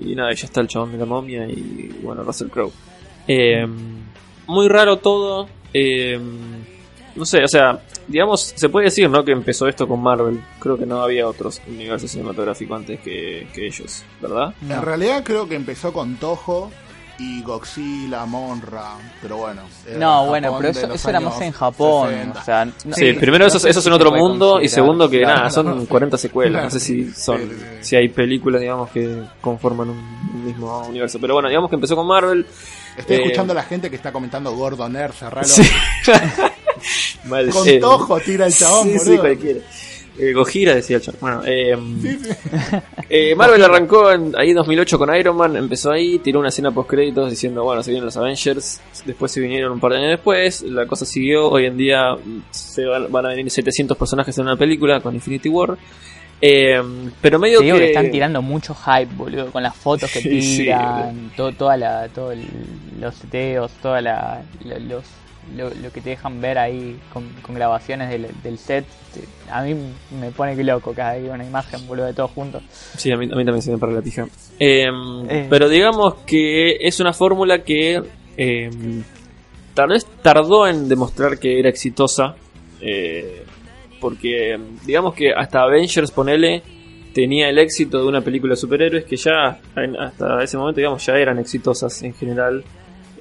[0.00, 2.72] y nada, ya está el chabón de la momia y bueno, Russell Crowe.
[3.28, 3.66] Eh,
[4.50, 5.48] muy raro todo.
[5.72, 6.20] eh,
[7.16, 9.24] no sé, o sea, digamos, se puede decir, ¿no?
[9.24, 10.40] Que empezó esto con Marvel.
[10.60, 14.54] Creo que no había otros universos cinematográficos antes que, que ellos, ¿verdad?
[14.62, 14.74] No.
[14.76, 16.70] En realidad creo que empezó con Toho
[17.18, 19.62] y Godzilla, Monra, pero bueno.
[19.98, 22.08] No, Japón bueno, pero eso, eso era más en Japón.
[22.10, 22.40] 60.
[22.40, 25.10] O sea, no- Sí, Sí, primero no eso, eso es en otro mundo y segundo
[25.10, 25.84] que Claro, nada, son claro.
[25.86, 26.52] 40 secuelas.
[26.52, 26.64] Claro.
[26.66, 27.66] No sé si son Sí, sí, sí.
[27.82, 31.18] si hay películas, digamos, que conforman un mismo universo.
[31.20, 32.46] Pero bueno, digamos que empezó con Marvel.
[32.96, 35.46] Estoy Eh, escuchando a la gente que está comentando Gordon Air, cerralo.
[35.48, 35.62] Sí.
[37.24, 39.20] Mal, Con eh, Toho tira el chabón, sí, sí, boludo.
[39.22, 39.60] cualquiera.
[40.18, 41.20] Eh, Gojira decía el chabón.
[41.20, 41.76] Bueno, eh,
[43.08, 46.70] eh, Marvel arrancó en, ahí en 2008 con Iron Man, empezó ahí, tiró una escena
[46.72, 50.10] post créditos diciendo, bueno, se vienen los Avengers, después se vinieron un par de años
[50.10, 52.16] después, la cosa siguió, hoy en día
[52.50, 55.76] se van, van a venir 700 personajes en una película con Infinity War.
[56.42, 56.80] Eh,
[57.20, 60.20] pero medio Te digo que, que están tirando mucho hype, boludo, con las fotos que
[60.22, 62.46] Sí, sí, tiran, todo, toda la, todo el-
[62.98, 65.04] los seteos, toda la, lo- los,
[65.54, 68.86] lo, lo que te dejan ver ahí con, con grabaciones del, del set,
[69.50, 69.74] a mí
[70.18, 72.62] me pone que loco cada vez una imagen, boludo, de todos juntos.
[72.96, 74.26] Sí, a mí, a mí también se me para la pija.
[74.58, 74.88] Eh,
[75.28, 75.46] Eh.
[75.50, 78.02] Pero digamos que es una fórmula que
[78.38, 78.70] eh,
[79.74, 82.34] tal vez tardó en demostrar que era exitosa.
[82.80, 83.44] eh,
[84.00, 86.62] porque digamos que hasta Avengers, ponele,
[87.14, 91.04] tenía el éxito de una película de superhéroes que ya en- hasta ese momento, digamos,
[91.04, 92.64] ya eran exitosas en general.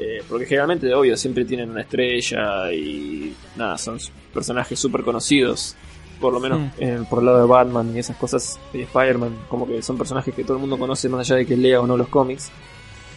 [0.02, 3.98] eh, porque generalmente, de obvio, siempre tienen una estrella y nada, son
[4.34, 5.76] personajes súper conocidos.
[6.22, 6.70] Por lo menos Mm.
[6.80, 10.34] en- por el lado de Batman y esas cosas, y Spider-Man, como que son personajes
[10.34, 12.50] que todo el mundo conoce más allá de que lea o no los cómics.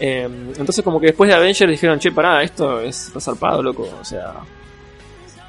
[0.01, 3.89] Eh, entonces como que después de Avengers dijeron, che, pará, esto es resarpado, loco.
[4.01, 4.35] O sea,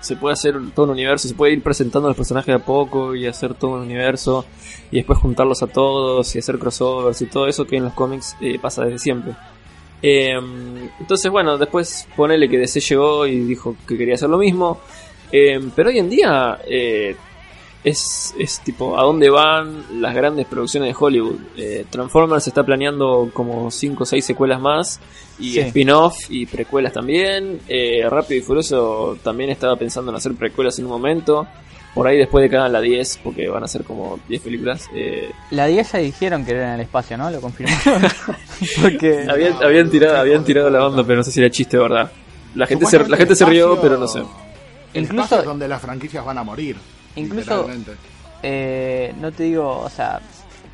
[0.03, 3.15] se puede hacer todo un universo, se puede ir presentando los personajes de a poco
[3.15, 4.45] y hacer todo un universo
[4.91, 8.35] y después juntarlos a todos y hacer crossovers y todo eso que en los cómics
[8.41, 9.33] eh, pasa desde siempre.
[10.01, 10.37] Eh,
[10.99, 14.81] entonces, bueno, después ponele que DC llegó y dijo que quería hacer lo mismo.
[15.31, 17.15] Eh, pero hoy en día eh,
[17.83, 21.35] es, es tipo a dónde van las grandes producciones de Hollywood.
[21.57, 24.99] Eh, Transformers está planeando como 5 o 6 secuelas más
[25.39, 25.59] y Sí.
[25.59, 27.59] spin-off y precuelas también.
[27.67, 31.45] Eh, Rápido y Furioso también estaba pensando en hacer precuelas en un momento.
[31.93, 34.87] Por ahí después de que hagan la 10, porque van a ser como 10 películas.
[34.95, 37.29] Eh, La 10 ya dijeron que era en el espacio, ¿no?
[37.29, 38.01] Lo confirmaron.
[38.81, 42.11] Porque habían, habían tirado, habían tirado la onda, pero no sé si era chiste verdad.
[42.55, 44.23] La gente se, la gente se rió, pero no sé.
[44.93, 46.77] El Incluso- espacio es donde las franquicias van a morir.
[47.15, 47.67] Incluso-
[48.41, 50.19] eh, no te digo, o sea,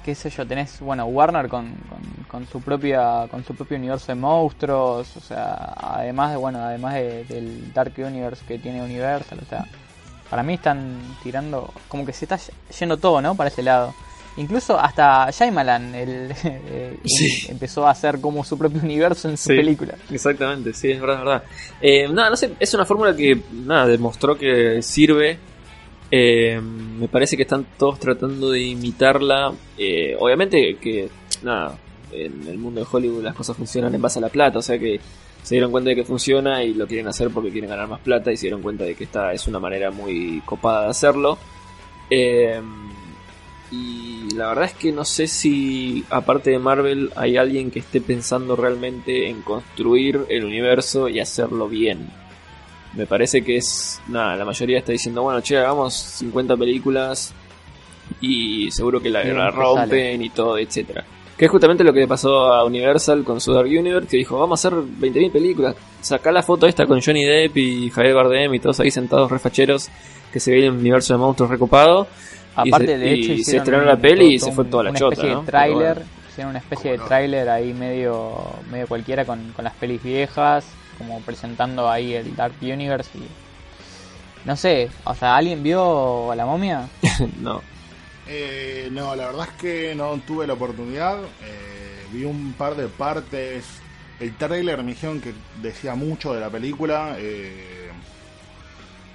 [0.03, 4.07] qué sé yo, tenés, bueno, Warner con, con, con su propia con su propio universo
[4.07, 9.39] de monstruos, o sea, además de, bueno, además de- del Dark Universe que tiene Universal,
[9.41, 9.65] o sea,
[10.29, 12.39] para mí están tirando, como que se está
[12.79, 13.35] yendo todo, ¿no?
[13.35, 13.93] Para ese lado.
[14.37, 17.47] Incluso hasta Shyamalan el, eh, Sí.
[17.49, 19.55] empezó a hacer como su propio universo en su Sí.
[19.57, 19.95] película.
[20.09, 21.43] Exactamente, sí, es verdad, es verdad.
[21.81, 25.37] Eh, nada, no sé, es una fórmula que nada, demostró que sirve.
[26.11, 29.53] Eh, me parece que están todos tratando de imitarla.
[29.77, 31.09] Eh, obviamente que,
[31.43, 31.77] nada,
[32.11, 34.79] en el mundo de Hollywood las cosas funcionan en base a la plata, o sea
[34.79, 34.99] que
[35.43, 38.31] se dieron cuenta de que funciona y lo quieren hacer porque quieren ganar más plata
[38.31, 41.37] y se dieron cuenta de que esta es una manera muy copada de hacerlo.
[42.09, 42.59] Eh,
[43.71, 48.01] y la verdad es que no sé si, aparte de Marvel, hay alguien que esté
[48.01, 52.09] pensando realmente en construir el universo y hacerlo bien.
[52.95, 54.01] Me parece que es.
[54.07, 57.33] Nada, la mayoría está diciendo, bueno, che, hagamos 50 películas
[58.21, 61.03] y seguro que la, Y rompen y todo, etcétera.
[61.37, 64.37] Que es justamente lo que le pasó a Universal con su Dark Universe, que dijo,
[64.37, 65.75] vamos a hacer 20.000 películas.
[66.01, 69.87] Sacá la foto esta con Johnny Depp y Javier Bardem y todos ahí sentados refacheros,
[70.33, 72.07] que se ve el universo de monstruos recopado.
[72.65, 74.83] Y Aparte, se- de y hecho, se hicieron estrenó la peli y se fue toda
[74.83, 75.39] la una chota, especie ¿no?
[75.41, 76.09] de Pero tráiler, bueno.
[76.29, 78.35] hicieron una especie de tráiler ahí medio
[78.69, 80.65] medio cualquiera con, con las pelis viejas,
[80.99, 83.23] como presentando ahí el Dark Universe y
[84.45, 86.87] no sé, o sea, ¿alguien vio a la momia?
[87.41, 87.61] no.
[88.27, 91.17] Eh, no, la verdad es que no tuve la oportunidad.
[91.43, 93.65] Eh, vi un par de partes.
[94.19, 97.15] El trailer me dijeron que decía mucho de la película.
[97.17, 97.89] Eh,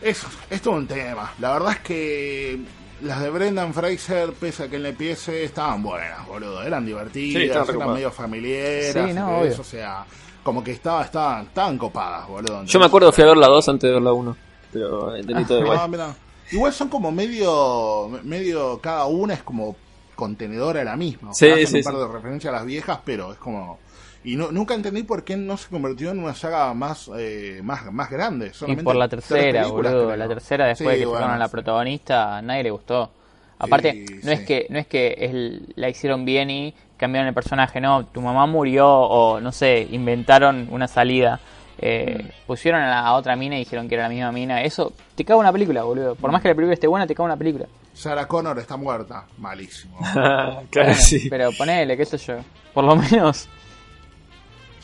[0.02, 1.32] es, es todo un tema.
[1.38, 2.58] La verdad es que
[3.02, 6.62] las de Brendan Fraser, pese a que en la empiece, estaban buenas, boludo.
[6.62, 8.92] Eran divertidas, Sí, eran medio familiares.
[8.92, 9.60] Sí, no, obvio.
[9.60, 10.04] o sea,
[10.44, 12.62] como que estaba, estaban, estaban copadas, boludo.
[12.64, 14.36] Yo me acuerdo que fui a ver la 2 antes de ver la 1.
[14.72, 15.90] Pero delito de Ah, igual.
[15.90, 16.14] mira.
[16.52, 19.74] Igual son como medio, medio, cada una es como
[20.14, 21.30] contenedora de la misma.
[21.30, 22.00] O Sí, sea, hacen sí, un par sí.
[22.00, 23.78] de referencias a las viejas, pero es como...
[24.22, 27.92] Y no, nunca entendí por qué no se convirtió en una saga más eh, más,
[27.92, 28.46] más grande.
[28.48, 30.16] Y Solamente por la tercera, boludo, creo.
[30.16, 31.52] la tercera después Sí, que bueno, sacaron a la sí.
[31.52, 33.10] protagonista, a nadie le gustó.
[33.58, 37.34] Aparte, Sí, no es que no es que es- la hicieron bien y cambiaron el
[37.34, 41.40] personaje, no, tu mamá murió o no sé, inventaron una salida.
[41.78, 42.46] Eh, Mm.
[42.46, 44.62] pusieron a la otra mina y dijeron que era la misma mina.
[44.62, 46.14] Eso te caga una película, boludo.
[46.14, 47.66] Por más que la película esté buena, te caga una película.
[47.92, 49.24] Sarah Connor está muerta.
[49.38, 49.98] Malísimo.
[50.12, 51.26] claro, Bueno, sí.
[51.28, 52.36] Pero ponele, qué sé yo.
[52.72, 53.48] Por lo menos.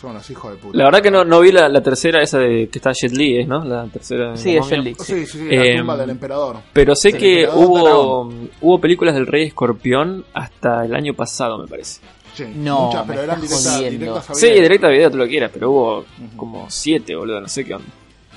[0.01, 0.79] Son unos hijos de puta.
[0.79, 3.39] La verdad que no, no vi la, la tercera, esa de que está Jet Li,
[3.41, 3.63] ¿es, ¿no?
[3.65, 4.35] La tercera.
[4.37, 4.79] Sí, es Jet.
[4.79, 4.95] Li.
[4.99, 6.57] Sí, sí, sí, la Eh, tumba del emperador.
[6.73, 8.33] Pero sé Sí, que hubo,
[8.63, 12.01] hubo películas del Rey Escorpión hasta el año pasado, me parece.
[12.35, 14.63] Sí, No, muchas, pero eran directas, directas a Sí, video.
[14.63, 16.05] directa a video, tú lo quieras, pero hubo
[16.37, 17.89] como siete, boludo, no sé qué onda.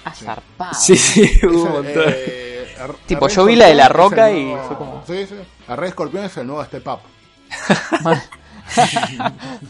[0.04, 0.74] Ah, zarpado.
[0.74, 2.04] Sí, sí, hubo un Ese, montón.
[2.08, 2.68] eh,
[3.06, 5.36] Tipo, yo vi la de la Roca y nuevo- fue como- Sí, sí.
[5.70, 7.00] El Rey Escorpión es el nuevo Step Up.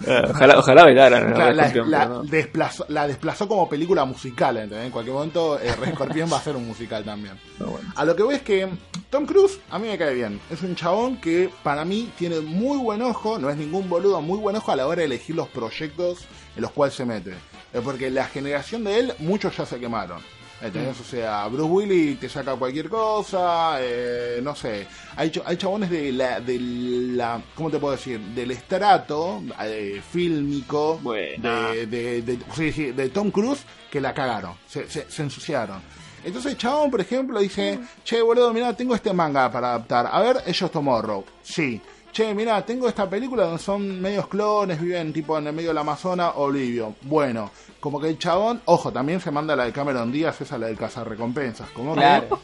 [0.05, 2.23] Eh, ojalá, ojalá bailaran Claro, la, no.
[2.23, 4.85] desplazó, la desplazó como película musical, ¿entendés?
[4.87, 7.39] En cualquier momento el Rey Escorpión va a ser un musical también.
[7.59, 7.91] Bueno.
[7.95, 8.67] A lo que voy es que
[9.09, 10.39] Tom Cruise a mí me cae bien.
[10.49, 14.39] Es un chabón que para mí tiene muy buen ojo, no es ningún boludo, muy
[14.39, 16.25] buen ojo a la hora de elegir los proyectos
[16.55, 17.31] en los cuales se mete.
[17.73, 20.19] Eh, Porque la generación de él, muchos ya se quemaron.
[20.63, 20.97] ¿Entendés?
[20.99, 24.87] O sea, Bruce Willis te saca cualquier cosa, eh, no sé.
[25.17, 28.17] Hay, hay chabones de la, de la, ¿cómo te puedo decir?
[28.19, 30.99] Del estrato eh, fílmico
[31.41, 35.81] de, de, de- sí, sí, de Tom Cruise que la cagaron, se, se, se ensuciaron.
[36.23, 40.07] Entonces, chabón, por ejemplo, dice, che, boludo, mirá, tengo este manga para adaptar.
[40.09, 41.25] A ver, ellos Tomorrow.
[41.41, 41.81] Sí.
[42.13, 45.79] Che, mirá, tengo esta película donde son medios clones, viven tipo en el medio del
[45.79, 46.95] Amazonas, Olivio.
[47.01, 47.49] Bueno,
[47.79, 50.77] como que el chabón, ojo, también se manda la de Cameron Díaz, esa la del
[50.77, 51.71] cazarrecompensas.
[51.71, 52.39] Como que Claro.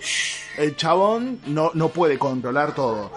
[0.57, 3.11] el chabón no, no puede controlar todo.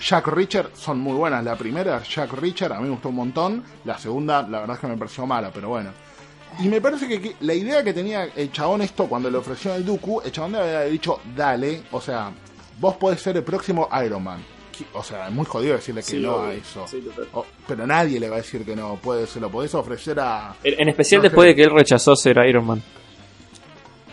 [0.00, 1.42] Jack Richard son muy buenas.
[1.42, 3.64] La primera, Jack Richard, a mí me gustó un montón.
[3.84, 5.90] La segunda, la verdad es que me pareció mala, pero bueno.
[6.60, 9.74] Y me parece que, que la idea que tenía el chabón esto cuando le ofreció
[9.74, 12.30] el Dooku, el chabón debe haber dicho, dale, o sea,
[12.78, 14.44] vos podés ser el próximo Iron Man.
[14.94, 16.86] O sea, es muy jodido decirle que Sí, no a eso.
[16.88, 17.02] Sí.
[17.32, 18.96] O- pero nadie le va a decir que no.
[18.96, 20.54] Puede, se lo podés ofrecer a...
[20.64, 21.48] En, en especial No después sé.
[21.50, 22.82] de que él rechazó ser Iron Man.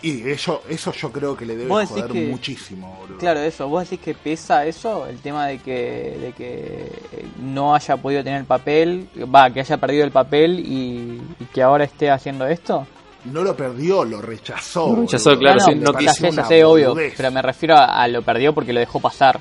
[0.02, 3.18] Y eso, eso yo creo que le debe joder que- muchísimo, boludo.
[3.18, 3.68] Claro, eso.
[3.68, 5.06] ¿Vos decís que pesa eso?
[5.06, 9.60] El tema de que, de que eh, no haya podido tener el papel, va, que
[9.60, 12.88] haya perdido el papel y, y que ahora esté haciendo esto.
[13.26, 14.96] No lo perdió, lo rechazó.
[14.96, 15.40] Lo rechazó, boludo.
[15.42, 18.72] claro, sí, no ya una sé, obvio, pero me refiero a, a lo perdió porque
[18.72, 19.38] lo dejó pasar.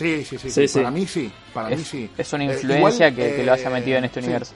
[0.00, 0.78] Sí, sí, sí, Sí, sí, sí.
[0.78, 1.32] Para mí sí.
[1.54, 2.10] Para mí Es, sí.
[2.16, 4.26] es una Eh, influencia igual, que, que lo haya eh, metido en este sí.
[4.26, 4.54] universo.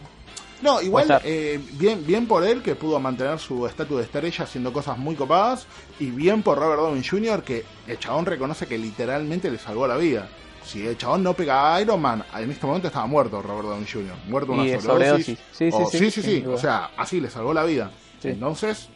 [0.62, 4.72] No, igual, eh, bien, bien por él que pudo mantener su estatus de estrella haciendo
[4.72, 5.66] cosas muy copadas.
[6.00, 7.42] Y bien por Robert Downey Jr.
[7.42, 10.28] que el chabón reconoce que literalmente le salvó la vida.
[10.64, 13.86] Si el chabón no pegaba a Iron Man, en este momento estaba muerto Robert Downey
[13.86, 14.14] Jr.
[14.28, 15.38] Muerto una Y sobredosis.
[15.52, 16.44] Sí, sí, O- sí, sí, sí, sí.
[16.46, 17.90] O sea, así le salvó la vida.
[18.22, 18.88] Entonces,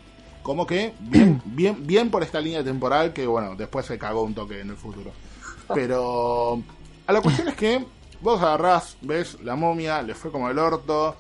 [0.42, 4.32] como que bien, bien, bien por esta línea temporal que bueno, después se cagó un
[4.34, 5.12] toque en el futuro.
[5.74, 6.62] Pero
[7.07, 7.85] a la cuestión es que
[8.20, 11.16] vos agarrás, ves la momia, le fue como el orto.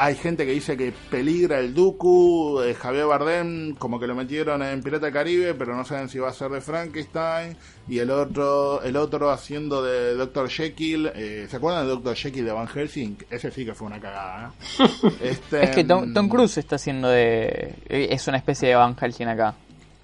[0.00, 4.62] Hay gente que dice que peligra el Dooku, eh, Javier Bardem como que lo metieron
[4.62, 7.56] en Pirata del Caribe, pero no saben si va a ser de Frankenstein.
[7.88, 10.48] Y el otro, el otro haciendo de Dr.
[10.48, 12.14] Jekyll, eh, ¿se acuerdan de Dr.
[12.14, 13.18] Jekyll de Van Helsing?
[13.28, 14.52] Ese sí que fue una cagada.
[14.78, 14.88] ¿eh?
[15.20, 17.74] Este, Es que Tom, Tom Cruise está haciendo de...
[17.88, 19.56] Es una especie de Van Helsing acá.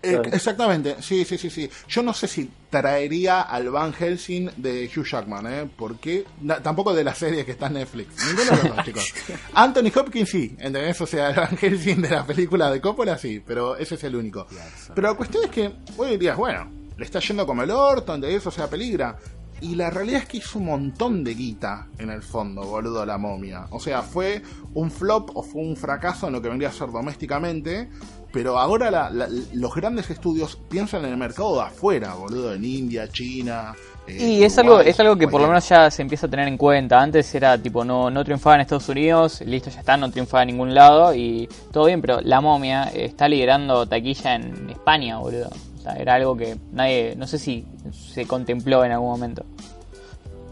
[0.04, 1.68] Eh, exactamente, sí, sí, sí, sí.
[1.88, 5.68] Yo no sé si traería al Van Helsing de Hugh Jackman, ¿eh?
[5.76, 8.08] Porque na- tampoco de la serie que está en Netflix.
[8.26, 9.14] Ninguno de los dos, chicos.
[9.54, 11.00] Anthony Hopkins sí, ¿entendés?
[11.00, 14.16] O sea, el Van Helsing de la película de Coppola sí, pero ese es el
[14.16, 14.46] único.
[14.94, 18.46] Pero la cuestión es que hoy dirías, bueno, le está yendo como el orto, ¿entendés?
[18.46, 19.16] O sea, peligra.
[19.60, 23.16] Y la realidad es que hizo un montón de guita en el fondo, boludo, la
[23.16, 23.66] momia.
[23.70, 24.42] O sea, fue
[24.74, 27.88] un flop o fue un fracaso en lo que vendría a ser domésticamente.
[28.34, 32.64] Pero ahora la- la- los grandes estudios piensan en el mercado de afuera, boludo, en
[32.64, 33.72] India, China.
[34.06, 36.46] eh, Y es algo, es algo que por lo menos ya se empieza a tener
[36.48, 37.00] en cuenta.
[37.00, 40.48] Antes era tipo, no, no triunfaba en Estados Unidos, listo, ya está, no triunfaba en
[40.48, 45.48] ningún lado y todo bien, pero La Momia está liderando taquilla en España, boludo.
[45.78, 49.44] O sea, era algo que nadie, no sé si se contempló en algún momento.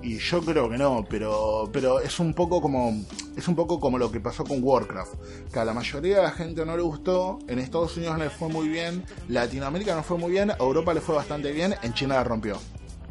[0.03, 2.93] Y yo creo que no, pero pero es un poco como
[3.37, 5.15] es un poco como lo que pasó con Warcraft,
[5.53, 8.49] que a la mayoría de la gente no le gustó, en Estados Unidos le fue
[8.49, 12.15] muy bien, Latinoamérica no fue muy bien, a Europa le fue bastante bien, en China
[12.17, 12.59] la rompió.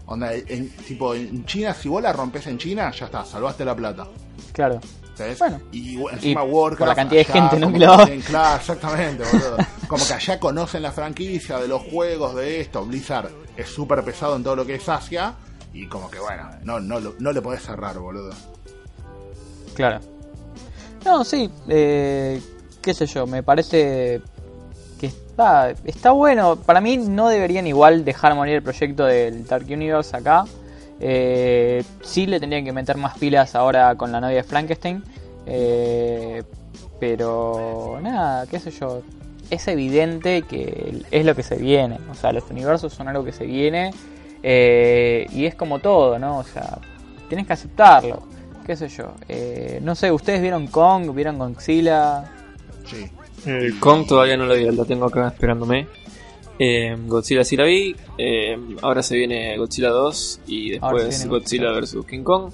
[0.05, 3.75] Onda, en, tipo en China si vos la rompes en China, ya está, salvaste la
[3.75, 4.07] plata.
[4.51, 4.81] Claro.
[5.15, 5.39] ¿sabes?
[5.39, 5.59] Bueno.
[5.71, 7.71] y encima Y Warcraft por la cantidad de gente, ¿no?
[7.71, 9.57] que lo- Claro, exactamente, boludo.
[9.87, 12.83] Como que allá conocen la franquicia de los juegos, de esto.
[12.85, 15.35] Blizzard es súper pesado en todo lo que es Asia.
[15.73, 18.31] Y como que bueno, no, no, no le podés cerrar, boludo.
[19.73, 19.99] Claro.
[21.05, 22.41] No, sí, eh,
[22.81, 24.21] qué sé yo, me parece
[24.99, 26.57] que está, está bueno.
[26.57, 30.45] Para mí no deberían igual dejar morir el proyecto del Dark Universe acá.
[30.99, 35.03] Eh, sí le tendrían que meter más pilas ahora con la novia de Frankenstein.
[35.47, 36.43] Eh,
[36.99, 39.01] pero nada, qué sé yo.
[39.49, 41.97] Es evidente que es lo que se viene.
[42.11, 43.91] O sea, los universos son algo que se viene.
[44.43, 46.39] Eh, y es como todo, ¿no?
[46.39, 46.77] O sea,
[47.29, 48.23] tienes que aceptarlo.
[48.65, 49.13] Qué sé yo.
[49.27, 51.13] Eh, no sé, ¿ustedes vieron Kong?
[51.15, 52.31] ¿Vieron Godzilla?
[52.85, 53.05] Sí.
[53.45, 55.87] El Kong todavía no lo vi, lo tengo acá esperándome.
[56.59, 57.95] Eh, Godzilla sí la vi.
[58.19, 62.51] eh, ahora se viene Godzilla 2 y después Godzilla vs King Kong.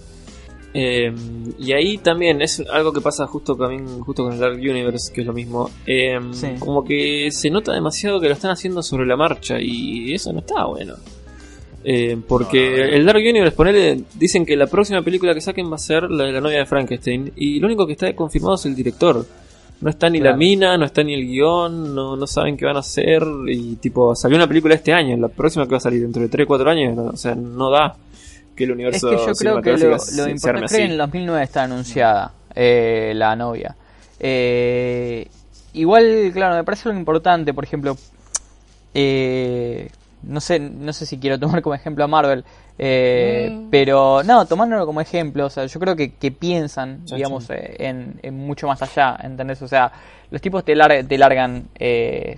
[0.73, 1.11] Eh,
[1.59, 5.21] y ahí también es algo que pasa justo también justo con el Dark Universe, que
[5.21, 5.69] es lo mismo.
[5.85, 6.51] Eh, Sí.
[6.59, 10.39] Como que se nota demasiado que lo están haciendo sobre la marcha y eso no
[10.39, 10.95] está bueno.
[11.83, 12.93] Eh, porque No, no, no.
[12.97, 16.25] el Dark Universe, ponele, dicen que la próxima película que saquen va a ser la
[16.25, 17.31] de la novia de Frankenstein.
[17.35, 19.25] Y lo único que está confirmado es el director.
[19.79, 20.31] No está ni Claro.
[20.33, 23.23] la mina, no está ni el guion, no, no saben qué van a hacer.
[23.47, 26.29] Y tipo, salió una película este año, la próxima que va a salir dentro de
[26.29, 27.95] 3-4 años, no- o sea, no da
[28.55, 30.97] que el Es universo que yo creo que lo, lo importante es que en el
[30.97, 33.75] 2009 está anunciada eh, la novia.
[34.19, 35.27] Eh,
[35.73, 37.95] igual, claro, me parece algo importante, por ejemplo,
[38.95, 39.89] eh,
[40.23, 42.43] no sé, no sé si quiero tomar como ejemplo a Marvel,
[42.79, 47.75] eh, pero no, tomándolo como ejemplo, o sea, yo creo que, que piensan, digamos, eh,
[47.79, 49.61] en, en mucho más allá, ¿entendés?
[49.61, 49.91] O sea,
[50.29, 52.37] los tipos te, lar- te largan eh,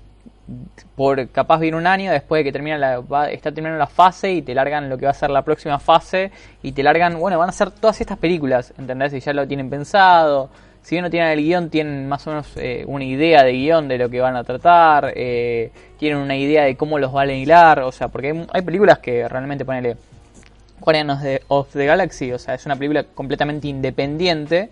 [0.95, 4.31] por capaz viene un año después de que termina la, va- está terminando la fase
[4.33, 6.31] y te largan lo que va a ser la próxima fase
[6.63, 9.13] y te largan, bueno, van a ser todas estas películas, ¿entendés?
[9.13, 10.49] Y ya lo tienen pensado.
[10.81, 13.87] Si bien no tienen el guion, tienen más o menos eh, una idea de guion
[13.87, 17.33] de lo que van a tratar, eh, tienen una idea de cómo los van a
[17.33, 19.97] hilar, o sea, porque hay, hay películas que realmente ponele
[20.79, 24.69] Guardians of the Galaxy, o sea, es una película completamente independiente,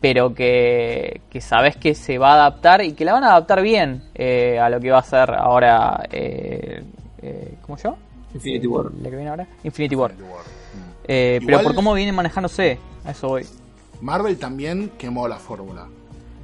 [0.00, 3.62] pero que, que sabes que se va a adaptar y que la van a adaptar
[3.62, 6.04] bien eh, a lo que va a ser ahora.
[6.10, 6.82] Eh,
[7.22, 7.96] eh, ¿Cómo llama?
[8.34, 8.86] Infinity War.
[9.02, 9.46] ¿La que viene ahora?
[9.64, 10.10] Infinity War.
[10.12, 10.44] Infinity War.
[10.44, 11.04] Mm.
[11.08, 13.46] Eh, Pero por cómo viene manejándose, a eso voy.
[14.00, 15.88] Marvel también quemó la fórmula.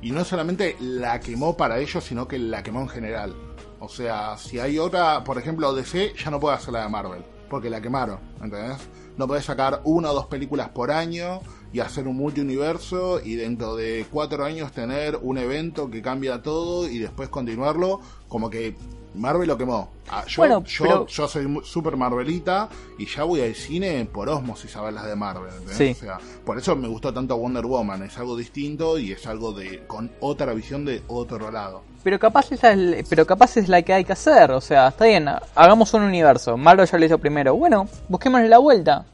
[0.03, 3.35] Y no solamente la quemó para ellos, sino que la quemó en general.
[3.81, 7.25] O sea, si hay otra, por ejemplo, DC, ya no puede hacer la de Marvel.
[7.49, 8.79] Porque la quemaron, ¿entendés?
[9.17, 11.41] No podés sacar una o dos películas por año
[11.73, 16.89] y hacer un multiuniverso y dentro de cuatro años tener un evento que cambia todo
[16.89, 18.01] y después continuarlo.
[18.29, 18.77] Como que
[19.15, 19.89] Marvel lo quemó.
[20.11, 24.29] Ah, yo, Bueno, yo, pero- yo soy super Marvelita y ya voy al cine por
[24.29, 25.51] osmosis a ver las de Marvel.
[25.73, 25.93] Sí.
[25.93, 28.03] O sea, por eso me gustó tanto Wonder Woman.
[28.03, 31.83] Es algo distinto y es algo de con otra visión de otro lado.
[32.03, 34.51] Pero capaz, esa es, pero capaz es la que hay que hacer.
[34.51, 36.57] O sea, está bien, hagamos un universo.
[36.57, 37.55] Marvel ya lo hizo primero.
[37.57, 39.07] Bueno, busquémosle la vuelta.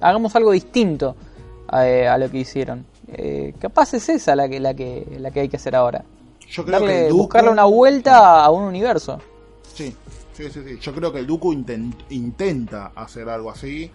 [0.00, 1.16] Hagamos algo distinto
[1.68, 2.84] a, eh, a lo que hicieron.
[3.08, 6.04] Eh, capaz es esa la que, la que, la que hay que hacer ahora.
[6.50, 9.18] Yo creo que Darle, Dooku- buscarle una vuelta a un universo.
[9.74, 9.94] Sí,
[10.34, 10.78] sí, sí, sí.
[10.80, 13.90] Yo creo que el inten- intenta hacer algo así.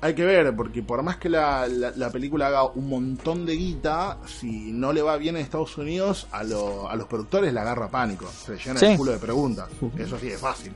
[0.00, 3.54] Hay que ver, porque por más que la, la- la película haga un montón de
[3.56, 7.60] guita, si no le va bien en Estados Unidos, a, lo- a los productores le
[7.60, 8.26] agarra pánico.
[8.26, 8.86] Se llena Sí.
[8.86, 9.68] el culo de preguntas.
[9.96, 10.72] Eso sí es fácil.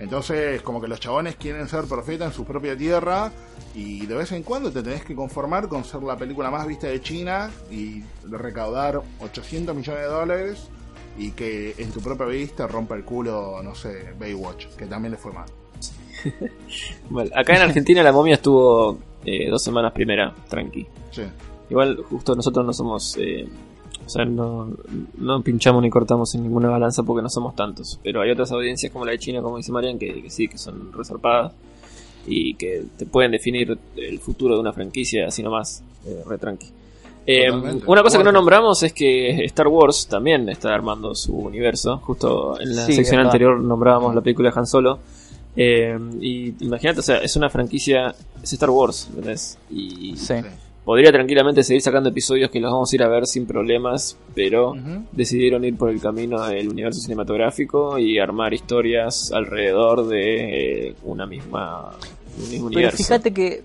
[0.00, 3.32] Entonces, como que los chabones quieren ser profetas en su propia tierra
[3.74, 6.86] y de vez en cuando te tenés que conformar con ser la película más vista
[6.86, 10.68] de China y recaudar 800 millones de dólares
[11.18, 15.18] y que en tu propia vista rompa el culo, no sé, Baywatch, que también le
[15.18, 15.46] fue mal.
[17.10, 20.86] Bueno, acá en Argentina la momia estuvo eh, dos semanas primera, tranqui.
[21.10, 21.22] Sí.
[21.70, 23.16] Igual justo nosotros no somos...
[23.18, 23.48] eh,
[24.04, 24.72] o sea, no,
[25.18, 28.00] no pinchamos ni cortamos en ninguna balanza porque no somos tantos.
[28.02, 30.56] Pero hay otras audiencias como la de China, como dice Marian, que, que sí, que
[30.56, 31.52] son resarpadas.
[32.26, 36.68] Y que te pueden definir el futuro de una franquicia así nomás, eh, re tranqui.
[37.30, 37.50] Eh,
[37.86, 41.98] una cosa que no nombramos es que Star Wars también está armando su universo.
[41.98, 43.26] Justo en la Sí, sección verdad.
[43.32, 44.98] anterior nombrábamos la película de Han Solo.
[45.54, 49.58] Eh, y imagínate, o sea, es una franquicia, es Star Wars, ¿entendés?
[49.70, 50.34] Y Sí.
[50.84, 54.72] Podría tranquilamente seguir sacando episodios que los vamos a ir a ver sin problemas, pero
[55.12, 61.26] decidieron ir por el camino del universo cinematográfico y armar historias alrededor de eh, una
[61.26, 61.90] misma
[62.38, 62.96] un mismo Pero universo.
[62.96, 63.62] fíjate que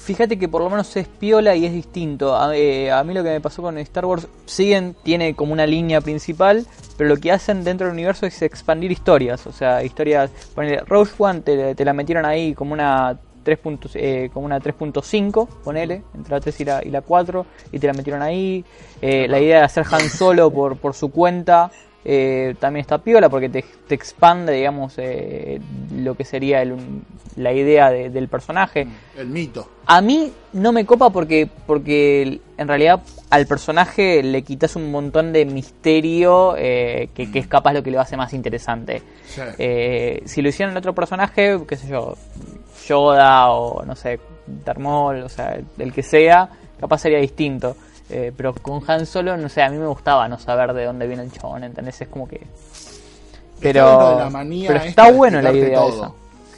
[0.00, 2.36] fíjate que por lo menos es piola y es distinto.
[2.36, 5.66] A, eh, a mí lo que me pasó con Star Wars, siguen, tiene como una
[5.66, 9.46] línea principal, pero lo que hacen dentro del universo es expandir historias.
[9.46, 10.30] O sea, historias.
[10.54, 13.58] Ponele, Rogue One te, la metieron ahí como una 3.
[13.58, 17.78] puntos, eh, como una 3.5, ponele, entre la 3 y la, y la 4, y
[17.78, 18.64] te la metieron ahí.
[19.00, 21.70] Eh, la idea de hacer Han Solo por, por su cuenta.
[22.04, 25.60] Eh, también está piola porque te, te expande, digamos, eh,
[25.94, 26.76] lo que sería el,
[27.36, 28.86] la idea de- del personaje.
[29.16, 29.68] El mito.
[29.86, 35.32] A mí no me copa porque, porque en realidad al personaje le quitas un montón
[35.32, 39.02] de misterio eh, que, que es capaz lo que lo hace más interesante.
[39.26, 39.42] Sí.
[40.26, 42.14] Si lo hicieran en otro personaje, qué sé yo,
[42.86, 47.76] Yoda o no sé, Darmol, o sea, el que sea, capaz sería distinto.
[48.10, 51.06] Eh, pero con Han Solo, no sé, a mí me gustaba no saber de dónde
[51.06, 52.00] viene el chabón, ¿entendés?
[52.00, 52.36] Es como que...
[52.36, 56.14] Está Pero, manía pero está bueno la idea todo.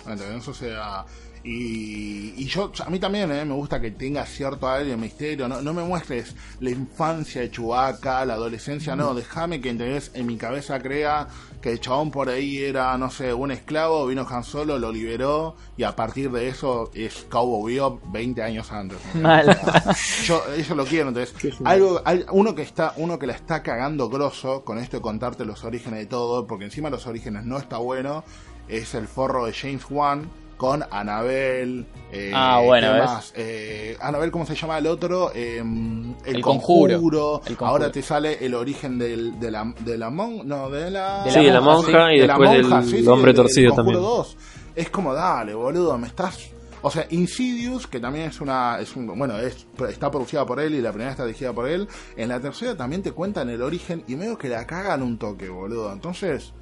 [0.06, 0.48] ¿Entendés?
[0.48, 1.04] O sea,
[1.44, 5.48] y, y yo, a mí también eh, me gusta que tenga cierto aire de misterio.
[5.48, 9.12] No, no me muestres la infancia de Chewbacca, la adolescencia, no.
[9.14, 10.10] Déjame que ¿entendés?
[10.14, 11.26] en mi cabeza crea
[11.60, 15.56] que el chabón por ahí era, no sé, un esclavo, vino Han Solo, lo liberó
[15.76, 18.98] y a partir de eso es Cowboy Bebop 20 años antes.
[20.24, 21.34] Yo eso lo quiero, entonces
[21.64, 25.44] algo, al- uno que está, uno que la está cagando grosso con esto de contarte
[25.44, 28.24] los orígenes de todo, porque encima los orígenes no está bueno,
[28.68, 30.28] es el forro de James Wan
[30.62, 33.04] con Anabel, eh, Ah, bueno, ¿qué ¿ves?
[33.04, 33.32] más?
[33.34, 35.32] Eh, Anabel, ¿cómo se llama el otro?
[35.34, 36.92] Eh, el, El Conjuro.
[36.94, 37.42] conjuro.
[37.44, 37.66] El Conjuro.
[37.66, 41.44] Ahora te sale el origen del, de la, de la mon, no, de la, Sí,
[41.44, 43.98] de la monja y de la después monja, del sí, sí, hombre torcido también.
[43.98, 44.36] 2.
[44.76, 46.38] Es como, dale, boludo, me estás...
[46.82, 48.78] O sea, Insidious, que también es una...
[48.78, 51.88] Es un, bueno, es, está producida por él y la primera está dirigida por él.
[52.16, 55.48] En la tercera también te cuentan el origen y medio que la cagan un toque,
[55.48, 55.92] boludo.
[55.92, 56.52] Entonces,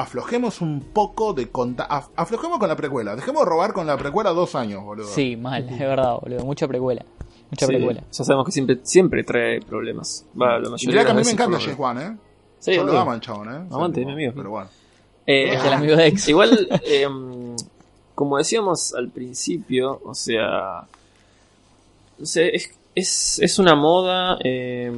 [0.00, 3.96] aflojemos un poco de conta af- aflojemos con la precuela, dejemos de robar con la
[3.96, 5.06] precuela dos años, boludo.
[5.08, 6.44] Sí, mal, es verdad, boludo.
[6.44, 7.04] Mucha precuela.
[7.50, 8.02] Mucha Sí, precuela.
[8.10, 10.24] ya sabemos que siempre, siempre trae problemas.
[10.40, 12.16] Va, la Y mirá que a mí me encanta Wan, ¿eh?
[12.58, 13.66] Sí, Yo lo amo al chabón, ¿eh?
[13.70, 14.32] Aguante, Sí, mi amigo.
[14.36, 14.68] Pero bueno.
[15.26, 16.28] Eh, Es el amigo de ex.
[16.28, 17.06] Igual, eh,
[18.14, 20.84] como decíamos al principio, o sea,
[22.18, 24.38] no sé, es, es, es una moda.
[24.44, 24.92] Eh,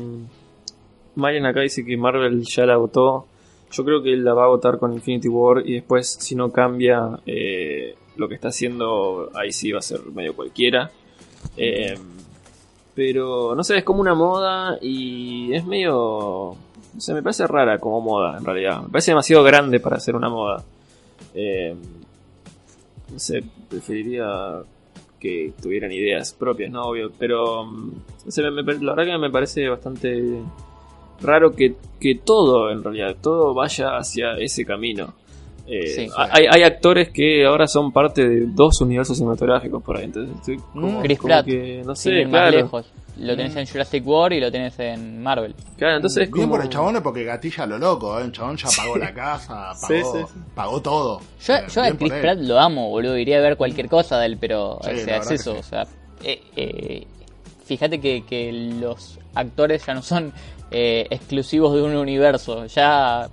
[1.15, 3.27] Marian acá dice que Marvel ya la agotó.
[3.73, 7.19] Yo creo que la va a agotar con Infinity War y después, si no cambia
[7.27, 10.91] eh, lo que está haciendo, ahí sí va a ser medio cualquiera.
[11.57, 11.97] Eh,
[12.95, 16.55] pero no sé, es como una moda y es medio.
[16.95, 18.83] No sé, me parece rara como moda en realidad.
[18.83, 20.63] Me parece demasiado grande para ser una moda.
[21.35, 21.75] Eh,
[23.11, 24.61] no sé, preferiría
[25.19, 26.83] que tuvieran ideas propias, ¿no?
[26.83, 27.11] Obvio.
[27.19, 27.91] Pero mm,
[28.27, 30.43] no sé, me- me- la verdad que me parece bastante
[31.23, 35.15] raro que, que todo, en realidad, todo vaya hacia ese camino.
[35.67, 36.09] Eh, Sí.
[36.17, 40.05] hay, hay actores que ahora son parte de dos universos cinematográficos por ahí.
[40.07, 41.47] Entonces, estoy como, Chris como Pratt.
[41.47, 42.87] que, no sé, ir más lejos.
[43.19, 45.55] Lo tenés en Jurassic World y lo tenés en Marvel.
[45.77, 46.57] Claro, entonces es Bien como...
[46.57, 48.25] por el chabón es porque gatilla lo loco, ¿eh?
[48.25, 50.41] El chabón ya pagó la casa, Sí, pagó, sí, sí.
[50.55, 51.21] pagó todo.
[51.47, 52.13] Yo, Eh, yo a Chris.
[52.15, 53.17] Pratt lo amo, boludo.
[53.19, 55.35] Iría a ver cualquier cosa de él, pero Sí, o la sea, es verdad que
[55.35, 55.53] eso.
[55.53, 55.59] sí.
[55.59, 55.83] O sea,
[56.25, 57.07] eh, eh,
[57.67, 58.51] fíjate que, que
[58.81, 60.33] los actores ya no son
[60.73, 62.67] eh, exclusivos de un universo.
[62.67, 63.29] Ya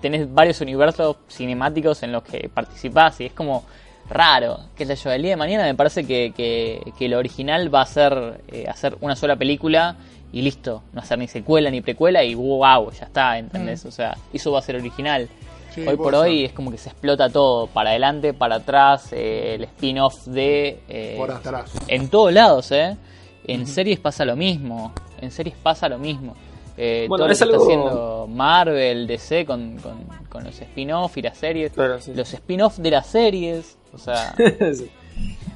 [0.00, 3.64] tenés varios universos cinemáticos en los que participás y es como
[4.08, 4.60] raro.
[4.74, 7.82] Qué sé yo, el día de mañana me parece que, que, que lo original va
[7.82, 9.96] a ser eh, hacer una sola película
[10.32, 10.82] y listo.
[10.92, 13.84] No hacer ni secuela ni precuela y wow, ya está, ¿entendés?
[13.84, 15.24] O sea, eso va a ser original.
[15.24, 15.50] Mm.
[15.74, 19.54] Sí, hoy por hoy es como que se explota todo, para adelante, para atrás, eh,
[19.54, 20.80] el spin-off de...
[20.88, 21.70] eh, Por atrás.
[21.86, 22.96] en todos lados, ¿eh?
[23.44, 26.34] En series pasa lo mismo, en series pasa lo mismo.
[26.76, 31.16] Eh, Bueno, todo lo es que está haciendo Marvel, DC con, con, con los spin-off
[31.18, 32.12] y las series, Claro, sí.
[32.14, 34.34] los spin-off de las series, o sea...
[34.74, 34.90] sí,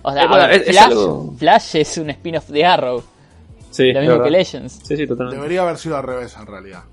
[0.02, 3.02] O sea, a bueno, ver, es- es Flash, algo- Flash es un spin-off de Arrow,
[3.70, 4.30] Sí, lo mismo que.
[4.30, 4.80] Legends.
[4.84, 5.36] Sí, sí, totalmente.
[5.36, 6.84] Debería haber sido al revés en realidad.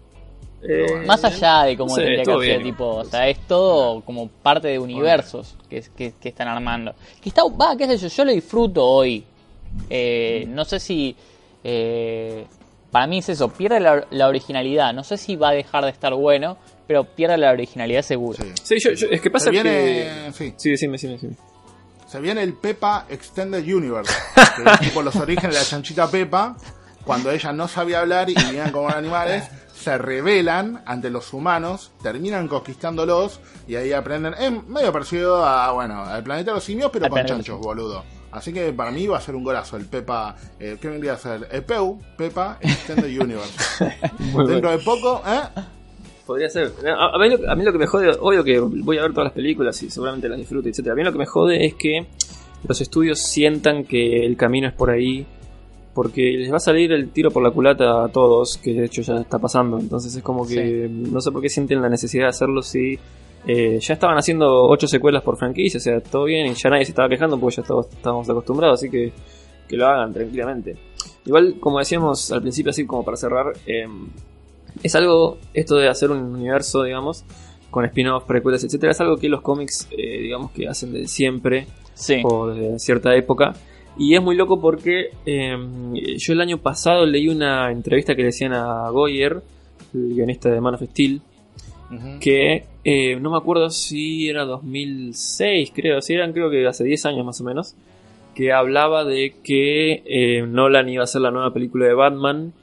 [0.63, 2.63] Eh, Más allá de cómo sí, tendría que bien.
[2.63, 6.93] tipo, o sea, es todo como parte de universos que, que, que están armando.
[7.21, 9.23] Que está, va, qué sé yo, yo lo disfruto hoy.
[9.91, 11.15] Eh, no sé si,
[11.63, 12.45] eh,
[12.91, 14.93] para mí es eso, pierde la, la originalidad.
[14.93, 18.37] No sé si va a dejar de estar bueno, pero pierde la originalidad seguro.
[18.41, 18.51] Sí.
[18.63, 20.31] Sí, yo, yo- es que pasa Se viene, que...
[20.33, 21.35] sí, Sí, decime, decime, decime.
[22.07, 24.13] se viene el Pepa Extended Universe,
[24.63, 26.55] que es tipo los orígenes de la chanchita Pepa,
[27.05, 32.47] cuando ella no sabía hablar y vivían como animales, se rebelan ante los humanos, terminan
[32.47, 37.09] conquistándolos y ahí aprenden, es medio parecido a, bueno, al planeta de los simios, pero
[37.09, 38.03] con chanchos, boludo.
[38.31, 41.17] Así que para mí va a ser un golazo el Pepa, eh, ¿qué vendría a
[41.17, 41.47] ser?
[41.51, 43.85] El Peu, Pepa Extended Universe.
[44.19, 44.71] Dentro bueno.
[44.71, 45.61] de poco, ¿eh?
[46.25, 46.71] Podría ser.
[46.87, 49.11] A, a mí lo, a mí lo que me jode, obvio que voy a ver
[49.11, 50.93] todas las películas y seguramente las disfruto, etcétera.
[50.93, 52.07] A mí lo que me jode es que
[52.67, 55.25] los estudios sientan que el camino es por ahí,
[55.93, 59.01] porque les va a salir el tiro por la culata a todos, que de hecho
[59.01, 59.77] ya está pasando.
[59.77, 62.97] Entonces es como que no sé por qué sienten la necesidad de hacerlo si
[63.47, 66.85] eh, ya estaban haciendo ocho secuelas por franquicia, o sea, todo bien y ya nadie
[66.85, 69.11] se estaba quejando porque ya todos estábamos acostumbrados, así que
[69.67, 70.75] que lo hagan tranquilamente.
[71.25, 73.87] Igual, como decíamos al principio, así como para cerrar, eh,
[74.83, 77.23] es algo, esto de hacer un universo, digamos,
[77.69, 81.67] con spin-offs, precuelas, etcétera, es algo que los cómics, eh, digamos, que hacen de siempre
[81.93, 82.21] Sí.
[82.23, 83.53] o desde cierta época.
[83.97, 85.55] Y es muy loco porque eh,
[86.17, 89.41] yo el año pasado leí una entrevista que le hacían a Goyer,
[89.93, 91.21] el guionista de Man of Steel,
[92.19, 97.05] que eh, no me acuerdo si era 2006, creo, si eran creo que hace 10
[97.05, 97.75] años más o menos,
[98.35, 102.53] que hablaba de que eh, Nolan iba a hacer la nueva película de Batman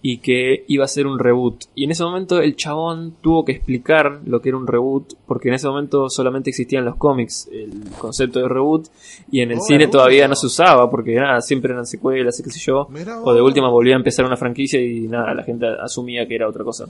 [0.00, 1.64] y que iba a ser un reboot.
[1.74, 5.48] Y en ese momento el chabón tuvo que explicar lo que era un reboot, porque
[5.48, 8.86] en ese momento solamente existían los cómics el concepto de reboot,
[9.30, 12.50] y en el Oh, cine todavía no se usaba, porque nada, siempre eran secuelas, qué
[12.50, 12.88] sé yo.
[13.22, 16.48] O de última volvía a empezar una franquicia y nada, la gente asumía que era
[16.48, 16.86] otra cosa.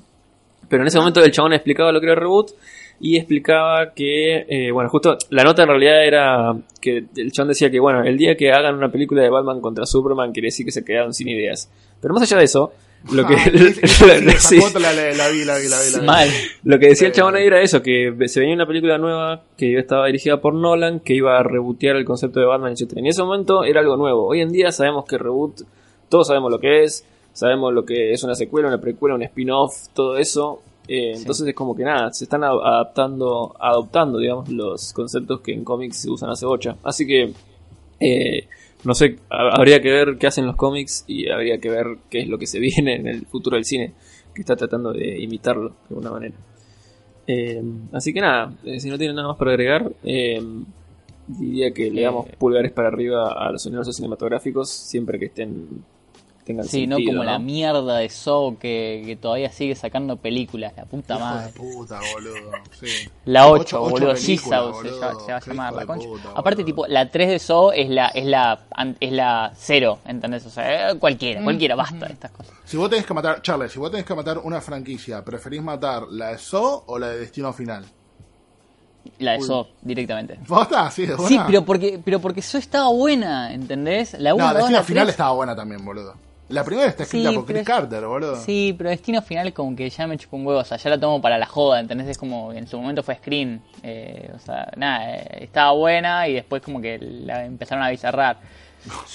[0.69, 2.51] Pero en ese momento el chabón explicaba lo que era reboot
[3.01, 7.71] y explicaba que, eh, bueno, justo la nota en realidad era que el chabón decía
[7.71, 10.73] que, bueno, el día que hagan una película de Batman contra Superman quiere decir que
[10.73, 11.71] se quedaron sin ideas.
[12.01, 12.73] Pero más allá de eso,
[13.13, 16.01] lo que, esa- esa sí, foto la, la- la vi, la vi, la vi, la
[16.01, 16.07] vi.
[16.07, 16.29] Mal.
[16.65, 19.79] lo que decía el chabón ahí era eso, que se venía una película nueva que
[19.79, 22.95] estaba dirigida por Nolan, que iba a rebotear el concepto de Batman, etc.
[22.97, 24.27] Y en ese momento era algo nuevo.
[24.27, 25.61] Hoy en día sabemos que reboot,
[26.09, 29.89] todos sabemos lo que es, sabemos lo que es una secuela, una precuela, un spin-off,
[29.95, 30.63] todo eso.
[30.89, 31.21] Eh, Sí.
[31.21, 35.99] Entonces es como que nada, se están adaptando, adoptando, digamos, los conceptos que en cómics
[35.99, 36.77] se usan hace bocha.
[36.83, 37.33] Así que,
[38.01, 38.49] eh,
[38.85, 42.21] no sé, ha- habría que ver qué hacen los cómics y habría que ver qué
[42.21, 43.93] es lo que se viene en el futuro del cine,
[44.35, 46.35] que está tratando de imitarlo de alguna manera.
[47.27, 47.63] Eh,
[47.93, 49.93] así que nada, si no tienen nada más para agregar,
[51.27, 55.85] diría que le damos pulgares para arriba a los universos cinematográficos siempre que estén
[56.49, 60.85] tengan Sí, no como la mierda de Saw que, que todavía sigue sacando películas, la
[60.85, 61.53] puta Hijo de madre.
[61.53, 62.51] puta, boludo.
[62.81, 62.87] Sí.
[63.27, 64.91] La 8, Ocho- ocho boludo, películas, Jigsaw se,
[65.31, 66.09] va a llamar la concha.
[66.09, 68.61] puta, Aparte, tipo, la 3 de Saw es la, es la,
[68.99, 70.45] es la 0, ¿entendés?
[70.47, 70.99] O sea, eh, Mm.
[70.99, 72.53] cualquiera, cualquiera, basta de estas cosas.
[72.65, 76.05] Si vos tenés que matar, Charles, si vos tenés que matar una franquicia, ¿preferís matar
[76.11, 77.85] la de Saw o la de Destino Final?
[79.21, 79.47] La de Uy.
[79.47, 80.39] Saw, directamente.
[80.47, 80.93] ¿Vos estás?
[80.95, 81.29] Sí, de buena.
[81.29, 84.15] Sí, pero porque, pero porque Saw estaba buena, ¿entendés?
[84.19, 85.13] La 1, No, la 2, Destino la Final 3.
[85.15, 86.15] estaba buena también, boludo.
[86.49, 88.37] La primera está escrita Sí, por Chris es- Carter, boludo.
[88.37, 90.99] Sí, pero Destino Final como que ya me chupó un huevo, o sea, ya la
[90.99, 92.09] tomo para la joda, ¿entendés?
[92.09, 96.35] Es como, en su momento fue Screen, eh, o sea, nada, eh, estaba buena y
[96.35, 98.39] después como que la empezaron a bizarrar.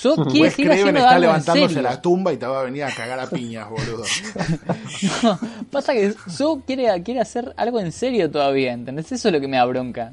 [0.03, 1.81] Yo quiero seguir haciendo está algo en levantándose serio.
[1.89, 4.03] la tumba y te va a venir a cagar a piñas, boludo.
[5.23, 5.39] No,
[5.71, 9.11] pasa que yo quiere, quiere hacer algo en serio todavía, ¿entendés?
[9.11, 10.11] Eso es lo que me da bronca.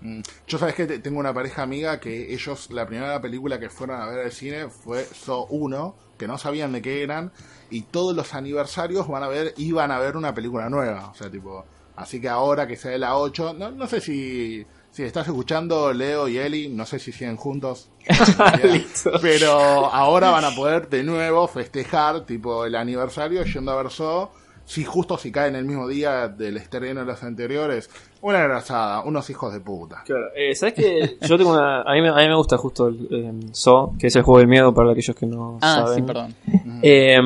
[0.00, 0.20] Mm.
[0.46, 4.00] Yo sabes que te- tengo una pareja amiga que ellos, la primera película que fueron
[4.00, 7.32] a ver al cine fue So 1, que no sabían de qué eran,
[7.70, 11.10] y todos los aniversarios van a ver, iban a ver una película nueva.
[11.10, 11.64] O sea, tipo,
[11.96, 15.92] así que ahora que se ve la 8, no, no sé si, si estás escuchando
[15.92, 17.90] Leo y Eli, no sé si siguen juntos.
[19.22, 19.52] Pero
[19.86, 24.30] ahora van a poder de nuevo festejar, tipo, el aniversario yendo a ver So.
[24.68, 27.88] Si justo si cae en el mismo día del estreno de los anteriores,
[28.20, 30.02] una grasada, unos hijos de puta.
[30.04, 31.80] Claro, eh, ¿sabes que Yo tengo una.
[31.80, 34.40] A mí, me, a mí me gusta justo el eh, Saw, que es el juego
[34.40, 35.94] del miedo para aquellos que no Ah, saben.
[35.94, 36.34] sí, perdón.
[36.82, 37.16] Eh,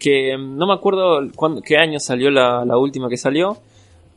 [0.00, 3.58] que no me acuerdo cuándo, qué año salió la, la última que salió.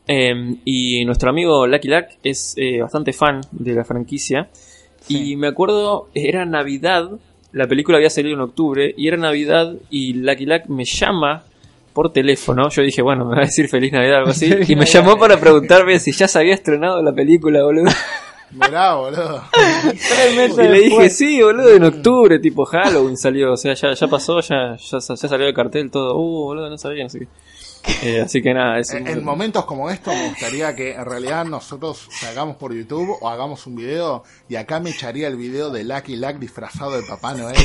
[0.08, 4.48] Eh, y nuestro amigo Lucky Luck es eh, bastante fan de la franquicia.
[5.02, 5.32] Sí.
[5.32, 7.10] Y me acuerdo, era Navidad,
[7.52, 11.44] la película había salido en octubre, y era Navidad, y Lucky Luck me llama
[11.96, 12.68] por teléfono.
[12.68, 14.52] Yo dije, bueno, me va a decir feliz Navidad o algo así.
[14.68, 17.90] Y me llamó para preguntarme si ya se había estrenado la película, boludo.
[18.50, 19.42] Mirá, boludo.
[20.58, 24.40] Y le dije, sí, boludo, en octubre, tipo Halloween salió, o sea, ya, ya pasó,
[24.40, 27.28] ya, ya, ya salió el cartel, todo, uh, boludo, no sabía, no sé qué.
[28.02, 31.44] Eh, así que nada, es En, en momentos como estos me gustaría que en realidad
[31.44, 35.84] nosotros salgamos por YouTube o hagamos un video y acá me echaría el video de
[35.84, 37.56] Lucky Luck disfrazado de Papá Noel,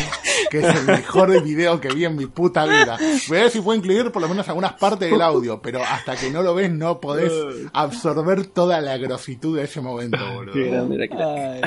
[0.49, 2.97] que es el mejor video que vi en mi puta vida.
[3.27, 6.15] Voy a ver si puedo incluir por lo menos algunas partes del audio, pero hasta
[6.15, 7.31] que no lo ves no podés
[7.73, 10.53] absorber toda la grositud de ese momento, boludo.
[10.53, 11.09] Qué grande.
[11.11, 11.61] Ay,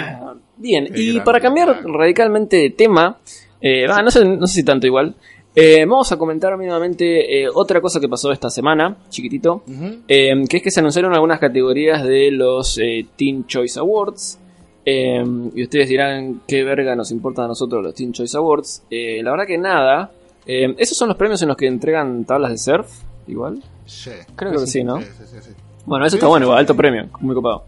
[0.57, 3.19] Bien, Qué y grande, para cambiar radicalmente de tema,
[3.61, 5.17] eh, no, sé, no sé si tanto igual,
[5.55, 9.63] eh, vamos a comentar mínimamente eh, otra cosa que pasó esta semana, chiquitito,
[10.09, 14.39] eh, que es que se anunciaron algunas categorías de los eh, Teen Choice Awards.
[14.85, 15.25] eh,
[15.55, 18.83] y ustedes dirán, ¿qué verga nos importa a nosotros los Teen Choice Awards?
[18.91, 20.11] Eh, la verdad que nada.
[20.47, 22.91] Eh, esos son los premios en los que entregan tablas de surf,
[23.29, 23.63] igual.
[23.87, 24.11] Sí.
[24.37, 24.67] creo que sí.
[24.67, 25.01] sí, ¿no?
[25.01, 25.51] Sí, sí, sí, sí.
[25.87, 26.61] Bueno, eso Sí, está sí, bueno, sí, igual, sí.
[26.61, 27.65] alto premio, muy copado.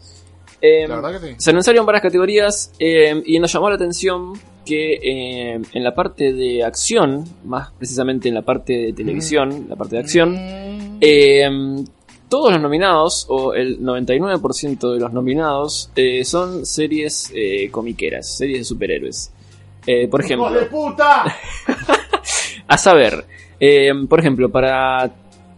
[0.61, 1.35] Eh, La verdad que sí.
[1.39, 4.33] se anunciaron varias categorías eh, y nos llamó la atención
[4.67, 9.77] que eh, en la parte de acción, más precisamente en la parte de televisión, la
[9.77, 10.99] parte de acción, Mm.
[11.01, 11.85] eh,
[12.29, 18.59] todos los nominados, o el 99% de los nominados, eh, son series eh, comiqueras, series
[18.59, 19.33] de superhéroes.
[19.87, 21.25] Eh, por ejemplo, ¡Hijos de puta!
[22.69, 23.25] a saber,
[23.61, 25.13] eh, por ejemplo, para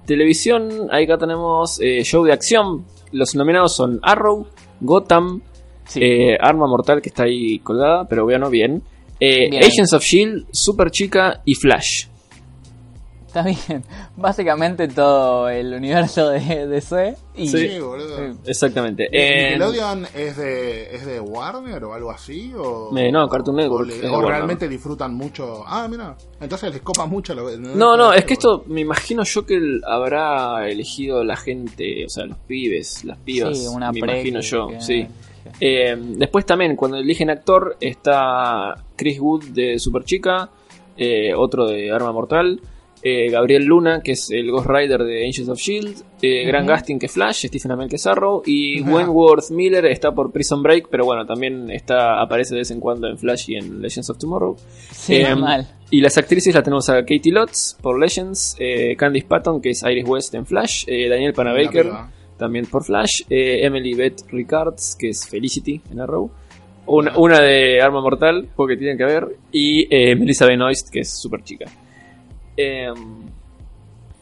[0.07, 2.85] televisión, ahí acá tenemos eh, show de acción.
[3.13, 4.47] Los nominados son Arrow,
[4.81, 5.41] Gotham,
[5.87, 6.01] Sí.
[6.03, 8.83] eh, Arma Mortal, que está ahí colgada, pero bueno, bien.
[9.21, 9.59] Eh.
[9.59, 12.07] Agents of Shield, Super Chica y Flash.
[13.27, 13.85] Está bien.
[14.17, 17.15] Básicamente todo el universo de DC.
[17.37, 18.35] Y, Sí, boludo.
[18.47, 19.07] Exactamente.
[19.13, 22.53] Eh, ¿Nickelodeon es de, es de Warner o algo así?
[22.57, 25.63] O, Eh, no, Cartoon Network O, le- realmente disfrutan mucho.
[25.67, 26.17] Ah, mira.
[26.41, 27.35] Entonces les copa mucho.
[27.35, 32.07] Lo, no, no, es que esto me imagino yo que el- habrá elegido la gente,
[32.07, 33.59] o sea, los pibes, las pibas.
[33.59, 35.07] sí, una me imagino yo, que- sí.
[35.61, 40.51] Eh, después también, cuando eligen actor, está Chris Wood de Super Chica,
[40.97, 42.61] eh, otro de Arma Mortal,
[43.01, 46.99] eh, Gabriel Luna, que es el Ghost Rider de Angels of Shield, eh, Grant Gustin,
[46.99, 48.93] que es Flash, Stephen Amell, que es Arrow, y Ajá.
[48.93, 53.07] Wentworth Miller está por Prison Break, pero bueno, también está aparece de vez en cuando
[53.07, 54.57] en Flash y en Legends of Tomorrow.
[54.91, 55.69] Sí, Eh, mal.
[55.91, 59.83] Y las actrices las tenemos a Katie Lotz por Legends, eh, Candice Patton, que es
[59.85, 61.87] Iris West en Flash, eh, Daniel Panabaker.
[62.39, 66.31] También por Flash, eh, Emily Beth Ricards, que es Felicity en Arrow,
[66.87, 71.11] una, una de Arma Mortal, porque tienen que ver, y eh, Melissa Benoist, que es
[71.11, 71.67] super chica.
[72.57, 72.89] Eh,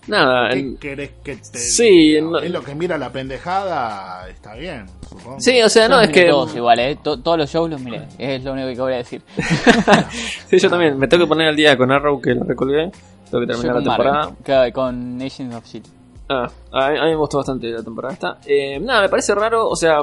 [0.08, 2.20] nada, ¿Qué en- querés que te Sí, diga?
[2.22, 4.28] no- Es lo que mira la pendejada.
[4.28, 5.40] Está bien, supongo.
[5.40, 6.26] sí, o sea, no, es que...
[6.26, 6.96] Todos igual, ¿eh?
[7.02, 8.02] To- todos los shows los miré.
[8.18, 9.22] Es lo único que voy a decir.
[10.48, 12.90] Sí, yo también, me tengo que poner al día con Arrow, que lo recolgué,
[13.30, 14.34] tengo que terminar la con Marvel, temporada.
[14.44, 15.86] claro, con Nations of Shield.
[16.28, 18.38] Ah, a mí, a mí me gustó bastante la temporada esta.
[18.46, 20.00] Eh, nada, me parece raro, o sea,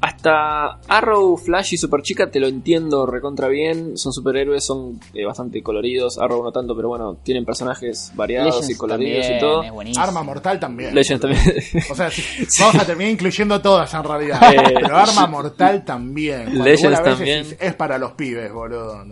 [0.00, 3.96] hasta Arrow, Flash y Super Chica te lo entiendo recontra bien.
[3.96, 6.18] Son superhéroes, son eh, bastante coloridos.
[6.18, 10.02] Arrow no tanto, pero bueno, tienen personajes variados Legends y coloridos también, y todo.
[10.02, 10.94] Arma Mortal también.
[10.94, 11.42] Legends también.
[11.90, 12.22] O sea, sí,
[12.60, 14.40] vamos a terminar incluyendo todas en realidad.
[14.54, 16.44] Eh, pero Arma Mortal también.
[16.44, 17.46] Cuando Legends también.
[17.58, 19.04] es para los pibes, boludo.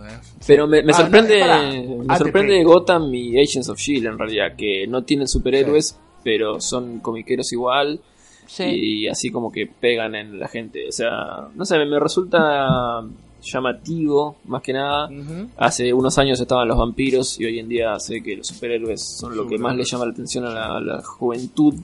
[0.46, 1.40] Pero me, me Ah, sorprende,
[1.86, 6.60] no, me sorprende Gotham y Agents of Shield en realidad, que no tienen superhéroes, pero
[6.60, 8.00] son comiqueros igual.
[8.46, 8.64] Sí.
[8.64, 10.86] y así como que pegan en la gente.
[10.88, 13.02] O sea, no sé, me, me resulta
[13.42, 15.08] llamativo, más que nada.
[15.56, 19.36] Hace unos años estaban los vampiros y hoy en día sé que los superhéroes son
[19.36, 21.74] lo que más le llama la atención a la, a la juventud.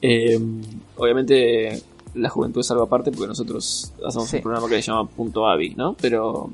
[0.00, 0.38] Eh,
[0.96, 1.80] obviamente
[2.14, 4.36] la juventud es algo aparte porque nosotros hacemos Sí.
[4.36, 5.94] un programa que se llama Punto Avi, ¿no?
[6.00, 6.50] Pero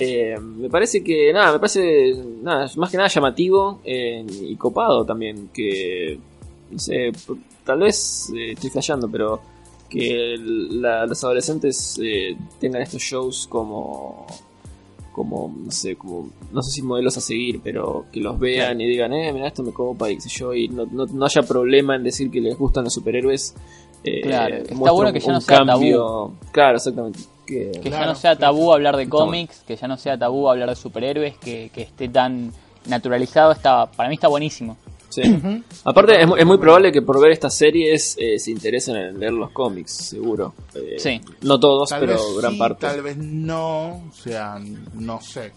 [0.00, 5.04] eh, me parece que, nada, me parece, nada, más que nada llamativo eh, y copado
[5.04, 6.18] también, que,
[6.70, 7.12] no sé,
[7.64, 9.40] tal vez eh, estoy flasheando, pero
[9.88, 14.26] que la- los adolescentes eh, tengan estos shows como
[15.12, 18.86] como no sé como no sé si modelos a seguir pero que los vean y
[18.86, 21.42] digan eh mira esto me copa y qué sé yo y no, no, no haya
[21.42, 23.54] problema en decir que les gustan los superhéroes
[24.22, 26.32] Claro, está bueno que ya no un sea cambio.
[26.52, 27.18] Claro exactamente
[27.50, 28.54] que, Que ya no sea claro.
[28.54, 32.08] tabú hablar de cómics, que ya no sea tabú hablar de superhéroes, que, que esté
[32.08, 32.52] tan
[32.86, 34.76] naturalizado, está, para mí está buenísimo.
[35.10, 35.22] sí.
[35.84, 39.18] aparte es, mu- es muy probable que por ver estas series eh, se interesen en
[39.18, 41.20] leer los cómics seguro Eh, Sí.
[41.42, 44.04] no todos Tal pero gran sí, parte tal vez no.
[44.08, 44.58] O sea,
[44.94, 45.52] no sé.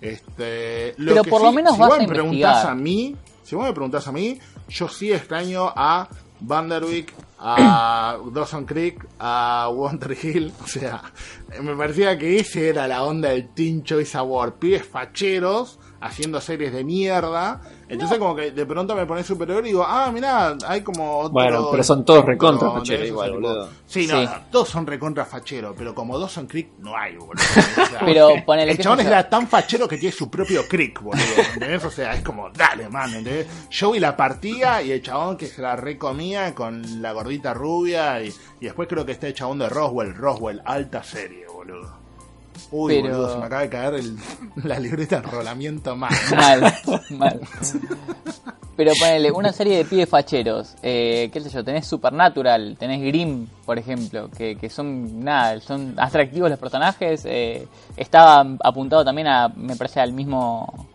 [0.00, 3.16] Este, lo Pero que por lo menos si vas vos a me preguntás a mí,
[3.42, 4.38] si vos me preguntás a mí,
[4.68, 6.08] yo sí extraño a
[6.40, 10.52] Vanderwick, a Dawson Creek, a Wonder Hill.
[10.62, 11.02] O sea,
[11.62, 14.54] me parecía que ese era la onda del Teen Choice Award.
[14.54, 17.60] Pibes facheros haciendo series de mierda.
[17.88, 21.30] Entonces, como que de pronto me pones superhéroe y digo, ah, mirá, hay como otro.
[21.32, 23.68] Bueno, pero son todos recontra facheros igual, boludo.
[23.86, 24.24] Sí, no, Sí.
[24.26, 27.42] no, todos son recontra facheros, pero como Dawson Creek no hay, boludo.
[27.42, 31.00] O sea, Pero ponele el chabón eso- era tan fachero que tiene su propio Creek,
[31.00, 31.22] boludo.
[31.54, 31.84] ¿Entendés?
[31.84, 33.46] O sea, es como, dale, man, ¿entendés?
[33.76, 38.28] Joey la partía y el chabón que se la recomía con la gordita rubia y,
[38.60, 41.97] y después creo que está el chabón de Roswell, Roswell, alta serie, boludo.
[42.70, 44.16] Uy, Pero- boludo, se me acaba de caer el-
[44.64, 46.12] la libreta de enrolamiento mal.
[46.36, 46.74] Mal,
[47.10, 47.40] mal.
[48.76, 53.46] Pero ponele, una serie de pibes facheros, eh, qué sé yo, tenés Supernatural, tenés Grimm,
[53.66, 59.48] por ejemplo, que, que son, nada, son atractivos los personajes, eh, estaba apuntado también a,
[59.48, 60.86] me parece, al mismo,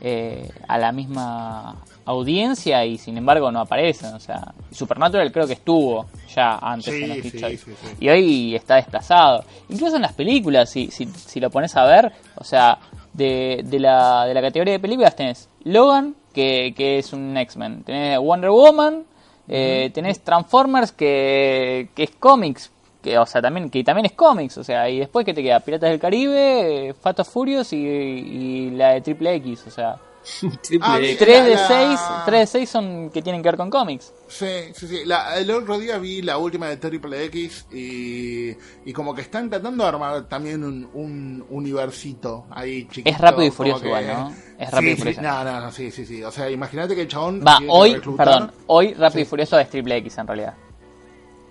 [0.00, 1.76] eh, a la misma
[2.08, 7.02] audiencia y sin embargo no aparecen, o sea, Supernatural creo que estuvo ya antes Sí,
[7.02, 7.58] en los sí,
[8.00, 9.44] y hoy está desplazado.
[9.68, 12.78] Incluso en las películas, si, si, si lo pones a ver, o sea,
[13.12, 17.82] de, de, la, de la categoría de películas tenés Logan, que, que es un X-Men,
[17.84, 19.04] tenés Wonder Woman,
[19.46, 22.70] eh, tenés Transformers, que, que es cómics,
[23.02, 25.60] que, o sea, también, que también es cómics, o sea, y después que te queda
[25.60, 29.96] Piratas del Caribe, eh, Fat of Furious y, y la de Triple X, o sea,
[30.82, 31.18] Ah, X.
[31.18, 34.12] 3 de la- 6, 3 de 6 son que tienen que ver con cómics.
[34.28, 35.00] Sí, sí, sí.
[35.06, 38.50] La- el otro día vi la última de Triple X y,
[38.84, 43.08] y como que están tratando de armar también un, un universito ahí chiquito.
[43.10, 44.34] Es Rápido y Furioso que- igual, ¿no?
[44.58, 45.22] Es Rápido y Sí, sí, Furioso.
[45.22, 46.22] no, no, no, sí, sí, sí.
[46.22, 47.42] O sea, imagínate que el chabón...
[47.46, 49.30] Va, hoy, reclutar- perdón, hoy Rápido y Sí.
[49.30, 50.54] Furioso es Triple X en realidad.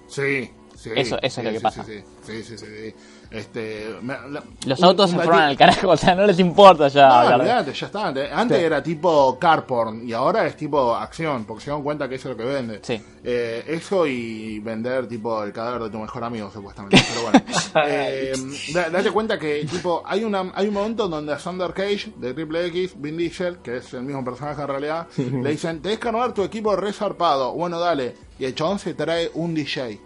[0.07, 0.89] Sí, sí.
[0.95, 1.83] Eso- eso es sí, lo que sí, pasa.
[1.83, 1.93] Sí,
[2.25, 2.95] sí, sí, sí, sí.
[3.31, 6.87] Este, me- la- Los autos un se fueron al carajo, o sea, no les importa
[6.87, 8.07] ya No, olvidate, ya está.
[8.07, 8.63] Antes Sí.
[8.63, 12.29] era tipo car porn y ahora es tipo acción, porque se dan cuenta que eso
[12.31, 12.79] es lo que vende.
[12.83, 13.01] Sí.
[13.23, 16.97] Eh, eso y vender tipo el cadáver de tu mejor amigo, supuestamente.
[17.09, 17.41] Pero bueno.
[17.85, 18.33] Eh,
[18.73, 22.33] da- date cuenta que tipo hay una hay un momento donde a Sander Cage de
[22.33, 26.07] Triple X, Vin Diesel, que es el mismo personaje en realidad, le dicen, tenés que
[26.07, 27.53] armar tu equipo resarpado.
[27.53, 28.15] Bueno, dale.
[28.39, 29.99] Y el chabón se trae un DJ.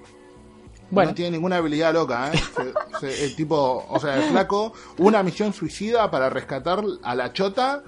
[0.92, 1.12] Bueno.
[1.12, 2.38] No tiene ninguna habilidad loca, ¿eh?
[2.38, 7.32] Se- se- el tipo, o sea, el flaco, una misión suicida para rescatar a la
[7.34, 7.82] chota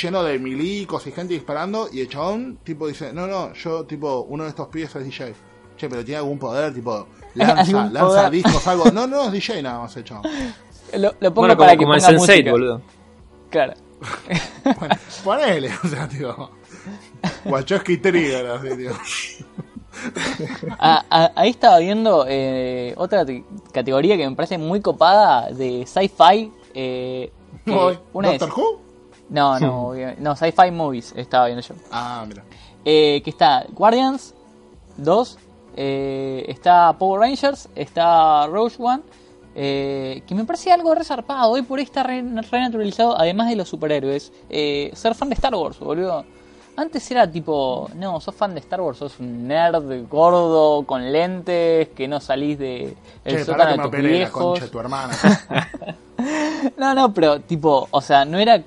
[0.00, 4.22] lleno de milicos y gente disparando y el chabón, tipo, dice, no, no, yo, tipo,
[4.28, 5.34] uno de estos pibes es DJ.
[5.76, 8.30] Che, pero tiene algún poder, tipo, lanza, ¿Algún lanza poder?
[8.30, 8.90] discos, algo.
[8.92, 10.30] No, no, es DJ nada más el chabón.
[10.94, 12.50] Lo, lo pongo Bueno, para como, que como el ponga Sense8, música.
[12.52, 12.82] boludo.
[13.50, 13.74] Claro.
[14.78, 14.94] Bueno,
[15.24, 16.50] ponele, o sea, tío.
[17.44, 18.92] Wachowski Trigger, así, tío.
[20.78, 25.86] Ah, ah, ahí estaba viendo eh, otra te- categoría que me parece muy copada de
[25.86, 26.52] sci-fi.
[26.74, 27.32] eh,
[28.12, 28.80] una es- ¿Doctor Who?
[29.30, 31.74] No, no, no, sci-fi movies estaba viendo yo.
[31.90, 32.44] Ah, mira.
[32.84, 34.34] Eh, que está Guardians
[34.98, 35.38] 2,
[35.76, 39.02] eh, está Power Rangers, está Rogue One,
[39.56, 41.50] eh, que me parece algo resarpado.
[41.50, 45.34] Hoy por ahí está re, re naturalizado, además de los superhéroes, eh, ser fan de
[45.34, 46.24] Star Wars, boludo.
[46.76, 51.88] Antes era tipo, no, sos fan de Star Wars, sos un nerd gordo con lentes,
[51.96, 54.42] que no salís de el Che, sótano de tus la viejos.
[54.44, 55.14] concha de tu hermana.
[56.78, 58.62] No, no, pero tipo, o sea, no era,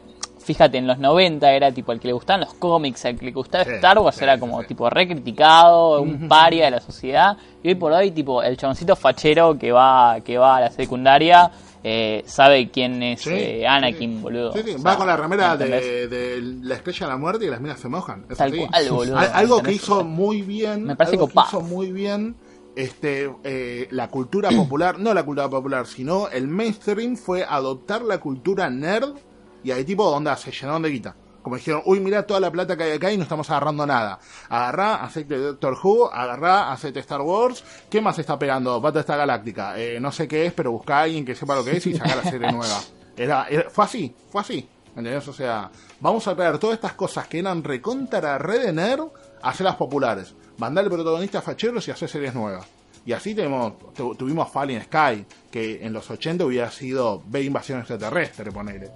[0.54, 3.32] fíjate, en los 90 era tipo el que le gustaban los cómics, el que le
[3.32, 4.68] gustaba Sí, Star Wars sí, era como sí.
[4.70, 7.38] tipo re criticado, un paria de la sociedad.
[7.62, 11.52] Y hoy por hoy, tipo, el chaboncito fachero que va, que va a la secundaria
[11.84, 14.22] eh, sabe quién es Sí, eh, Anakin, sí.
[14.24, 14.52] boludo.
[14.54, 17.46] Sí, sí, O Va sea, con la remera de, de la estrella de la muerte
[17.46, 18.26] y las minas se mojan.
[18.28, 18.66] Es Tal así.
[18.66, 19.18] cual, boludo.
[19.20, 20.84] Al- algo que hizo muy bien.
[20.84, 22.36] Me parece algo que hizo muy bien.
[22.76, 28.20] Este, eh, la cultura popular, no la cultura popular, sino el mainstream fue adoptar la
[28.20, 29.16] cultura nerd
[29.64, 31.16] y ahí tipo onda se llenaron de guita.
[31.42, 34.20] Como dijeron, uy, mira toda la plata que hay acá y no estamos agarrando nada.
[34.50, 37.64] Agarrá, aceite de Doctor Who, agarrá, aceite Star Wars.
[37.90, 38.80] ¿Qué más está pegando?
[38.82, 39.80] Battlestar Galáctica.
[39.80, 41.96] Eh, no sé qué es, pero busca a alguien que sepa lo que es y
[41.96, 42.80] saca la serie nueva.
[43.16, 44.70] Era, era- fue así, fue así.
[44.90, 45.26] ¿Entendés?
[45.30, 49.06] O sea, vamos a traer todas estas cosas que eran recontra red de nerd,
[49.42, 50.36] a hacerlas populares.
[50.58, 52.66] Mandar protagonistas facheros y hacer series nuevas.
[53.06, 57.80] Y así tenemos, tu- tuvimos Fallen Sky, que en los 80 hubiera sido ver invasión
[57.80, 58.92] extraterrestre, ponele.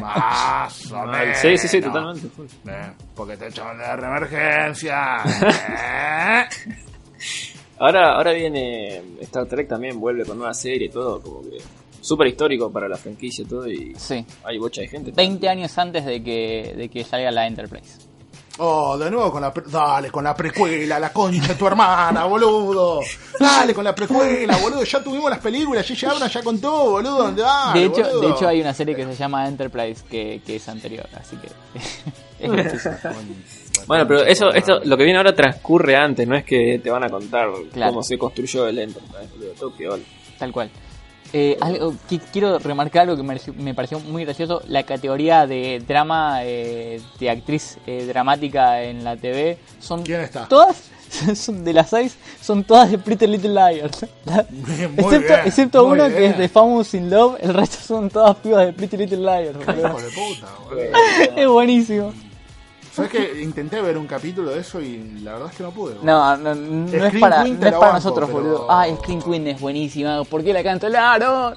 [0.00, 1.38] Más o menos.
[1.38, 2.26] Sí, sí, sí, totalmente.
[2.66, 5.16] Eh, porque te echan de reemergencia.
[5.42, 6.44] Eh.
[7.78, 11.56] Ahora, ahora viene Star Trek también, vuelve con nueva serie y todo, como que
[12.02, 14.22] súper histórico para la franquicia y todo, y Sí.
[14.44, 15.12] hay bocha de gente.
[15.12, 18.09] 20 años antes de que, de que salga la Enterprise.
[18.58, 22.24] Oh, de nuevo con la pre- dale con la precuela, la concha de tu hermana,
[22.24, 23.00] boludo.
[23.38, 24.84] Dale con la precuela, boludo.
[24.84, 26.12] Ya tuvimos las películas, J.J.
[26.12, 27.30] Abrams ya contó, boludo.
[27.32, 28.20] Dale, de, hecho, boludo.
[28.20, 31.48] de hecho, hay una serie que se llama Enterprise que, que es anterior, así que.
[32.40, 32.88] es.
[33.86, 37.02] Bueno, pero eso, esto, lo que viene ahora transcurre antes, no es que te van
[37.02, 37.92] a contar Claro.
[37.92, 39.98] cómo se construyó el Enterprise, boludo, todo.
[40.38, 40.70] Tal cual.
[41.32, 45.46] Eh, algo que quiero remarcar algo que me, pareció- me pareció muy gracioso, la categoría
[45.46, 50.48] de drama de, de actriz eh, dramática en la TV son ¿Quién está?
[50.48, 50.90] todas
[51.36, 54.06] son de las seis son todas de Pretty Little Liars.
[54.24, 54.40] La-
[54.96, 58.66] excepto bien, excepto una que es de Famous in Love, el resto son todas pibas
[58.66, 59.56] de Pretty Little Liars.
[59.56, 60.48] puta,
[61.36, 62.12] es buenísimo.
[63.08, 65.94] ¿Sabes que Intenté ver un capítulo de eso y la verdad es que no pude.
[65.94, 66.04] boludo.
[66.06, 68.66] No, no, no es Scream para, no es para banco, nosotros, pero- boludo.
[68.70, 70.24] Ay, Screen Queen es buenísima.
[70.24, 71.54] ¿Por qué la cancelaron?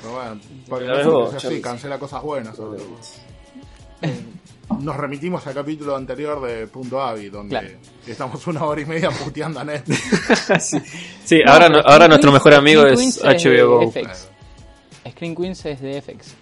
[0.00, 2.56] Pero bueno, porque no vos, es así, cancela cosas buenas.
[2.56, 2.96] sobre todo.
[4.80, 7.68] Nos remitimos al capítulo anterior de Punto Avi, donde Claro.
[8.06, 10.00] estamos una hora y media puteando a Netflix.
[10.64, 10.78] sí,
[11.24, 13.90] Sí, ahora, No, nuestro mejor amigo Screen es Queens HBO Go.
[13.92, 14.28] FX.
[15.10, 16.34] Screen Queens es de FX.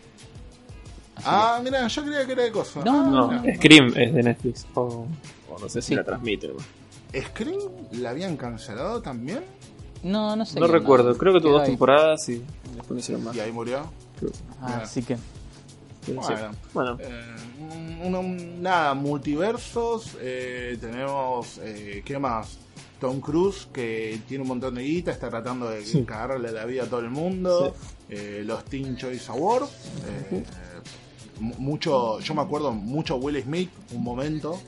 [1.24, 2.84] Ah, mira, yo creía que era de cosas.
[2.84, 3.56] No, No, Ah, mira.
[3.56, 4.66] Scream es de Netflix.
[4.74, 5.06] O,
[5.50, 5.94] o no sé si Sí.
[5.94, 6.48] la transmite.
[6.48, 6.54] ¿no?
[7.20, 7.58] ¿Scream
[7.92, 9.42] la habían cancelado también?
[10.02, 10.58] No, no sé.
[10.60, 11.68] No recuerdo, creo que tuvo dos ahí.
[11.70, 12.42] temporadas y
[12.74, 13.36] después no hicieron más.
[13.36, 13.90] Y ahí murió.
[14.18, 14.30] Creo.
[14.62, 15.16] Ah, Así que.
[15.16, 16.12] Sí.
[16.14, 16.50] Bueno.
[16.72, 20.16] Bueno, Eh, un- un- nada, multiversos.
[20.20, 22.58] eh, tenemos, eh, ¿qué más?
[22.98, 26.02] Tom Cruise, que tiene un montón de guita, está tratando de Sí.
[26.04, 27.74] cagarle la vida a todo el mundo.
[28.08, 29.68] Eh, los Teen Choice Awards.
[30.06, 30.42] eh, mu-
[31.40, 34.60] mucho, yo me acuerdo mucho Will Smith, un momento.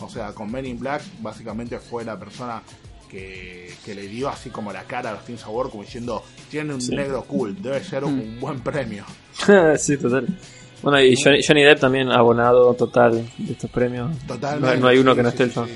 [0.00, 2.62] O sea, con Men in Black, básicamente fue la persona
[3.08, 6.74] que, que le dio así como la cara a los Teen Awards, como diciendo: Tiene
[6.74, 6.94] un Sí.
[6.94, 9.04] negro cool, debe ser un buen premio.
[9.78, 10.26] sí, total.
[10.82, 14.10] Bueno, y Johnny, Johnny Depp también abonado total de estos premios.
[14.26, 14.76] Totalmente.
[14.76, 15.68] No, no hay uno sí, que no sí, esté el fan.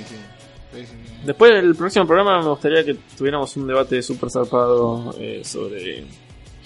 [1.24, 6.04] Después del próximo programa me gustaría que tuviéramos un debate súper zarpado eh, sobre...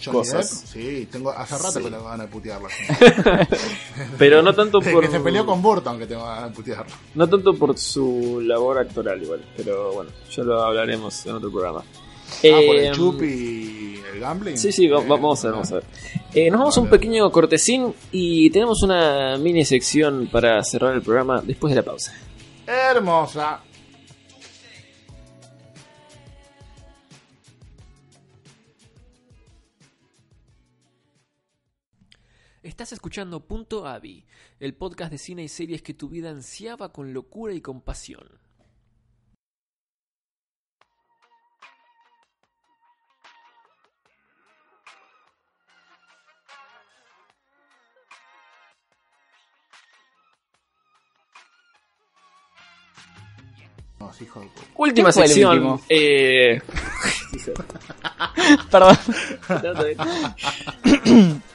[0.05, 0.73] Johnny Cosas.
[0.75, 1.85] Depp, sí, tengo hace rato Sí.
[1.85, 2.69] que tengo ganas de putearlo.
[4.19, 5.01] Pero no tanto por...
[5.07, 6.93] que se peleó con Burton que tengo ganas de putearlo.
[7.15, 11.83] No tanto por su labor actoral igual, pero bueno, ya lo hablaremos en otro programa.
[11.85, 14.57] ah, por el chup y el gambling.
[14.57, 15.85] Sí, sí, va- Eh, va- vamos a ver, vamos a ver.
[16.35, 21.03] Eh, nos vamos a un pequeño cortesín y tenemos una mini sección para cerrar el
[21.03, 22.13] programa después de la pausa.
[22.67, 23.61] Hermosa.
[32.73, 34.25] Estás escuchando Punto Avi,
[34.59, 37.61] el podcast de cine y series que tu vida ansiaba con locura y
[54.23, 54.67] hijo de puta.
[54.77, 55.81] Última ¿Quién fue el sección.
[55.91, 56.63] eh,
[58.71, 58.97] Perdón.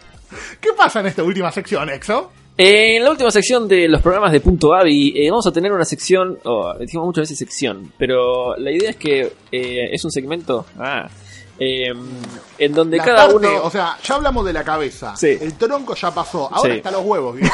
[0.59, 2.31] ¿Qué pasa en esta última sección, Exo?
[2.59, 5.85] En la última sección de los programas de Punto Avi, eh, vamos a tener una
[5.85, 10.65] sección, o decimos muchas veces sección, pero la idea es que eh, es un segmento
[10.79, 11.07] ah,
[11.59, 11.93] eh,
[12.57, 13.63] en donde La cada parte, uno...
[13.63, 15.15] o sea, ya hablamos de la cabeza.
[15.15, 15.37] Sí.
[15.39, 16.51] El tronco ya pasó.
[16.51, 16.77] Ahora Sí.
[16.77, 17.37] está los huevos.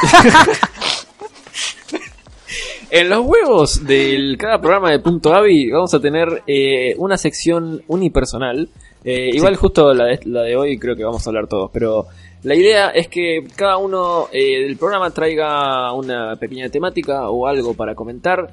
[2.90, 7.82] en los huevos de cada programa de Punto Avi vamos a tener eh, una sección
[7.88, 8.70] unipersonal.
[9.04, 12.06] Igual justo la de, la de hoy creo que vamos a hablar todos, pero
[12.44, 17.74] la idea es que cada uno eh, del programa traiga una pequeña temática o algo
[17.74, 18.52] para comentar.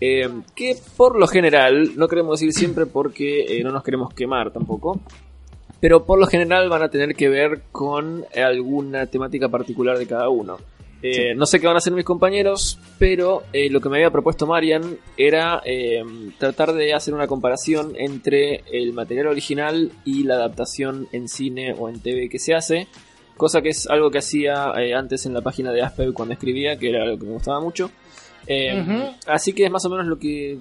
[0.00, 4.50] eh, que por lo general, no queremos decir siempre porque eh, no nos queremos quemar
[4.50, 4.98] tampoco,
[5.80, 10.28] pero por lo general van a tener que ver con alguna temática particular de cada
[10.30, 10.56] uno.
[11.02, 14.10] Eh, No sé qué van a hacer mis compañeros, pero eh, lo que me había
[14.10, 16.02] propuesto Marian era eh,
[16.38, 21.88] tratar de hacer una comparación entre el material original y la adaptación en cine o
[21.88, 22.86] en TV que se hace,
[23.40, 26.76] cosa que es algo que hacía eh, antes en la página de Asper cuando escribía,
[26.76, 27.90] que era algo que me gustaba mucho.
[28.46, 29.14] Eh.
[29.26, 30.58] Así que es más o menos lo que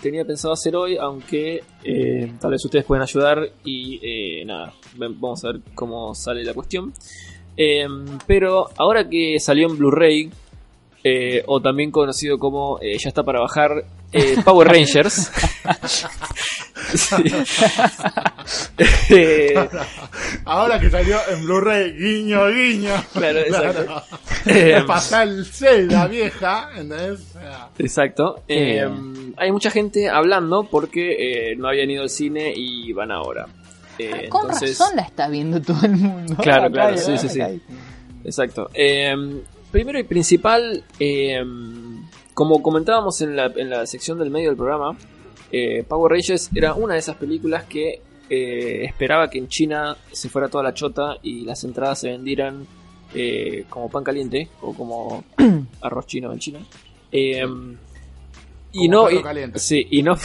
[0.00, 5.52] tenía pensado hacer hoy, aunque eh, tal vez ustedes pueden ayudar y nada, vamos a
[5.52, 6.94] ver cómo sale la cuestión.
[8.26, 10.30] Pero ahora que salió en Blu-ray,
[11.44, 15.30] o también conocido como ya está para bajar, eh, Power Rangers.
[19.08, 19.54] Eh,
[20.44, 22.94] Ahora que salió en Blu-ray, guiño, guiño.
[23.12, 23.84] Claro, exacto.
[23.84, 24.02] Claro.
[24.46, 27.20] Eh, pasar el Zelda vieja, ¿entendés?
[27.78, 28.42] Exacto.
[28.48, 28.88] Eh, Eh.
[29.36, 33.46] hay mucha gente hablando porque eh, no habían ido al cine y van ahora.
[33.98, 36.34] Eh, Con entonces, razón la está viendo todo el mundo.
[36.36, 37.40] Claro, claro, sí, sí, sí.
[38.24, 38.70] Exacto.
[38.74, 39.14] Eh,
[39.70, 41.40] primero y principal, eh,
[42.34, 44.96] como comentábamos en la, en la sección del medio del programa,
[45.50, 50.28] eh, Power Rangers era una de esas películas que eh, esperaba que en China se
[50.28, 52.66] fuera toda la chota y las entradas se vendieran
[53.14, 55.24] eh, como pan caliente o como
[55.82, 56.60] arroz chino en China.
[57.10, 57.44] Eh,
[58.74, 59.16] y no, y-
[59.58, 60.16] sí, y no,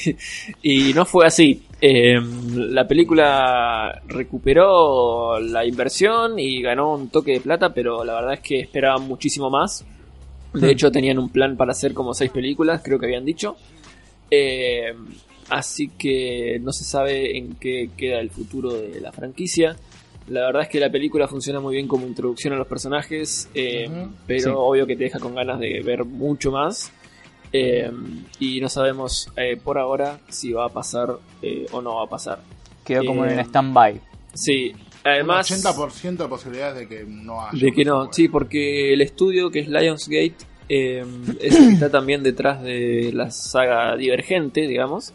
[0.62, 1.62] y no fue así.
[1.82, 2.18] Eh,
[2.54, 8.40] la película recuperó la inversión y ganó un toque de plata, pero la verdad es
[8.40, 9.84] que esperaban muchísimo más.
[10.52, 10.70] De Hmm.
[10.70, 13.56] hecho, tenían un plan para hacer como seis películas, creo que habían dicho.
[14.30, 14.92] Eh,
[15.48, 19.76] así que no se sabe en qué queda el futuro de la franquicia.
[20.28, 23.88] La verdad es que la película funciona muy bien como introducción a los personajes, eh,
[24.26, 24.50] pero Sí.
[24.54, 26.92] obvio que te deja con ganas de ver mucho más.
[27.52, 27.90] Eh,
[28.38, 31.16] y no sabemos eh, por ahora si va a pasar
[31.72, 32.40] o no va a pasar.
[32.84, 34.00] Quedó como en stand-by.
[34.34, 34.72] Sí,
[35.04, 37.58] un además 80% de posibilidades de que no haya.
[37.58, 40.34] de que no, sí, porque el estudio que es Lionsgate
[40.68, 41.04] eh,
[41.40, 45.12] es el que está también detrás de la saga Divergente, digamos,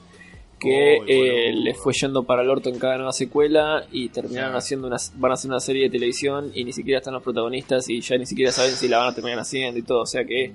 [0.59, 1.63] que Uy, eh, boludo.
[1.65, 4.57] le fue yendo para el orto en cada nueva secuela y terminaron Sí.
[4.57, 7.87] haciendo una, van a hacer una serie de televisión y ni siquiera están los protagonistas
[7.89, 10.23] y ya ni siquiera saben si la van a terminar haciendo y todo, o sea
[10.25, 10.51] que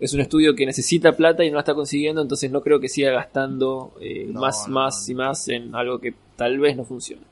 [0.00, 2.88] es un estudio que necesita plata y no la está consiguiendo, entonces no creo que
[2.88, 5.12] siga gastando eh, No, más, no, más no.
[5.12, 7.22] y más en algo que tal vez no funcione.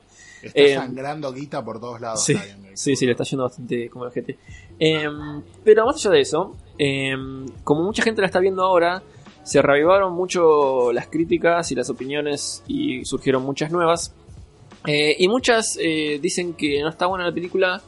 [0.43, 2.25] Está eh, sangrando guita por todos lados.
[2.25, 2.35] Sí,
[2.75, 4.39] sí, sí, le está yendo bastante como el GT.
[4.79, 9.03] Em, pero más allá de eso, em, como mucha gente la está viendo ahora,
[9.43, 14.15] se reavivaron mucho las críticas y las opiniones y surgieron muchas nuevas.
[14.87, 17.83] Eh, y muchas eh, dicen que no está buena la película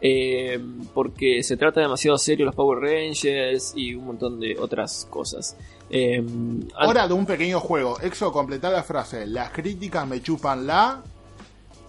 [0.00, 0.58] eh,
[0.94, 5.56] porque se trata demasiado serio los Power Rangers y un montón de otras cosas.
[5.90, 7.98] Em, an- Hora de un pequeño juego.
[8.00, 9.26] Exo, completar la frase.
[9.26, 11.02] Las críticas me chupan la.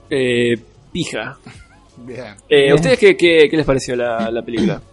[0.10, 0.57] Eh,
[0.91, 1.38] pija.
[1.97, 2.36] Bien.
[2.47, 4.82] Eh, ¿Ustedes qué, qué- qué les pareció la, la película?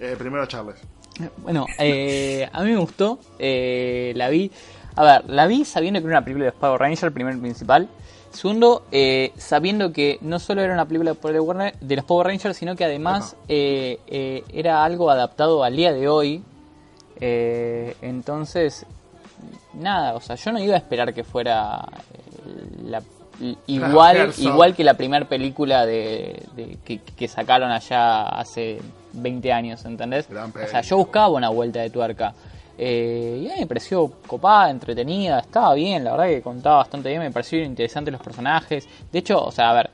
[0.00, 0.76] Eh, primero Charles.
[1.36, 3.20] Bueno, eh, a mí me gustó.
[3.38, 4.50] eh, la vi.
[4.96, 7.88] A ver, la vi sabiendo que era una película de Power Ranger, primero y principal.
[8.32, 11.14] Segundo, eh, sabiendo que no solo era una película
[11.80, 16.08] de los Power Rangers, sino que además eh, eh, era algo adaptado al día de
[16.08, 16.42] hoy.
[17.20, 18.84] Eh, entonces,
[19.74, 23.02] nada, o sea, yo no iba a esperar que fuera eh, la-
[23.66, 24.16] igual,
[24.52, 28.78] igual que la primera película de, de- que, que sacaron allá hace
[29.12, 30.26] 20 años, ¿entendés?
[30.66, 32.34] O sea, yo buscaba una vuelta de tuerca.
[32.78, 37.10] Eh, y a mí me pareció copada, entretenida, estaba bien, la verdad que contaba bastante
[37.10, 38.88] bien, me parecieron interesantes los personajes.
[39.12, 39.90] De hecho, o sea, a ver,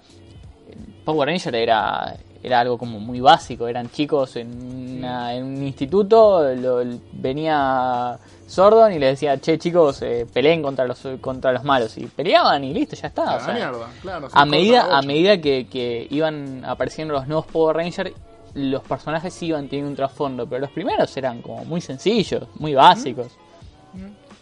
[1.05, 6.55] Power Ranger era, era algo como muy básico, eran chicos en, una- en un instituto,
[6.55, 6.83] lo-
[7.13, 11.97] venía Sordon y les decía, che chicos, eh, peleen contra los, contra los malos.
[11.99, 13.37] Y peleaban y listo, ya está.
[13.37, 14.29] O sea, mierda, claro.
[14.33, 18.13] a medida, a medida que, que iban apareciendo los nuevos Power Rangers,
[18.55, 22.75] los personajes sí iban teniendo un trasfondo, pero los primeros eran como muy sencillos, muy
[22.75, 23.29] básicos.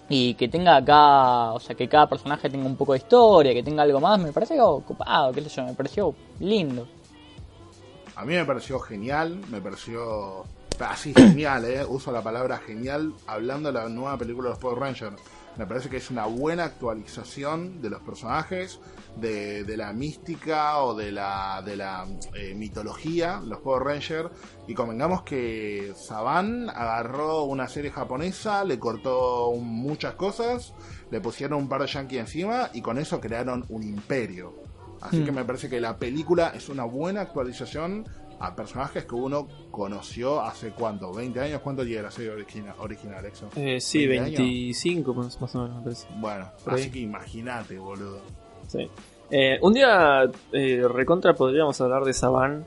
[0.08, 3.62] Y que tenga acá, o sea, que cada personaje tenga un poco de historia, que
[3.64, 6.86] tenga algo más, me pareció ocupado, qué sé yo, me pareció lindo.
[8.16, 10.44] A mí me pareció genial, me pareció
[10.80, 14.78] así genial, eh, uso la palabra genial, hablando de la nueva película de los Power
[14.78, 15.16] Rangers.
[15.58, 18.80] Me parece que es una buena actualización de los personajes,
[19.16, 21.78] de, la mística o de la, de
[22.34, 24.30] eh, mitología, los Power Rangers.
[24.66, 30.72] Y convengamos que Saban agarró una serie japonesa, le cortó muchas cosas,
[31.10, 34.65] le pusieron un par de yankees encima y con eso crearon un imperio.
[35.00, 38.04] Así que me parece que la película es una buena actualización
[38.38, 43.24] a personajes que uno conoció hace cuánto, 20 años, ¿cuánto llega la serie original, original
[43.24, 43.48] Exo?
[43.56, 44.38] Eh, sí, 20 años.
[44.38, 46.06] 25 más más o menos me parece.
[46.18, 46.80] Bueno, Por ahí.
[46.80, 48.20] así que imagínate, boludo.
[48.68, 48.90] Sí.
[49.30, 52.64] Eh, un día eh, recontra podríamos hablar de Saban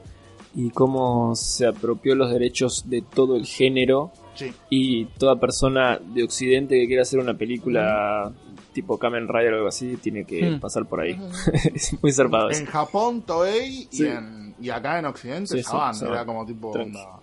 [0.56, 6.24] y cómo se apropió los derechos de todo el género Sí, y toda persona de
[6.24, 8.32] Occidente que quiera hacer una película
[8.74, 10.60] tipo Kamen Rider o algo así tiene que Mm.
[10.60, 11.18] pasar por ahí.
[11.74, 12.60] es muy zarpado eso.
[12.62, 14.04] en Japón Toei Sí.
[14.04, 16.14] y, en, y acá en Occidente Sí, sí, Saban, Saban.
[16.16, 17.20] era como tipo onda.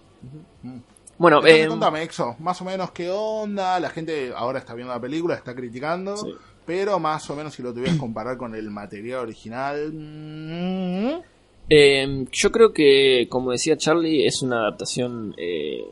[0.63, 0.79] Mm.
[1.19, 4.93] Bueno, Entonces, eh, contame, Exo, más o menos qué onda, la gente ahora está viendo
[4.93, 6.35] la película, está criticando, Sí.
[6.67, 9.93] pero más o menos si lo tuvieras que comparar con el material original...
[9.95, 11.21] mm,
[11.69, 15.85] Eh, yo creo que, como decía Charlie, es una adaptación eh,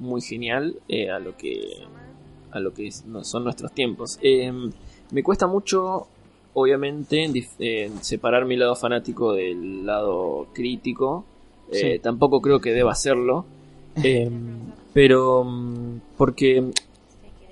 [0.00, 1.60] muy genial eh, a lo que
[2.52, 4.18] a lo que son nuestros tiempos.
[4.22, 4.50] Eh,
[5.12, 6.06] me cuesta mucho,
[6.54, 11.24] obviamente, eh, separar mi lado fanático del lado crítico.
[11.72, 11.98] Eh, Sí.
[12.00, 13.44] Tampoco creo que deba hacerlo.
[14.04, 14.30] Eh,
[14.94, 16.64] pero mm, porque,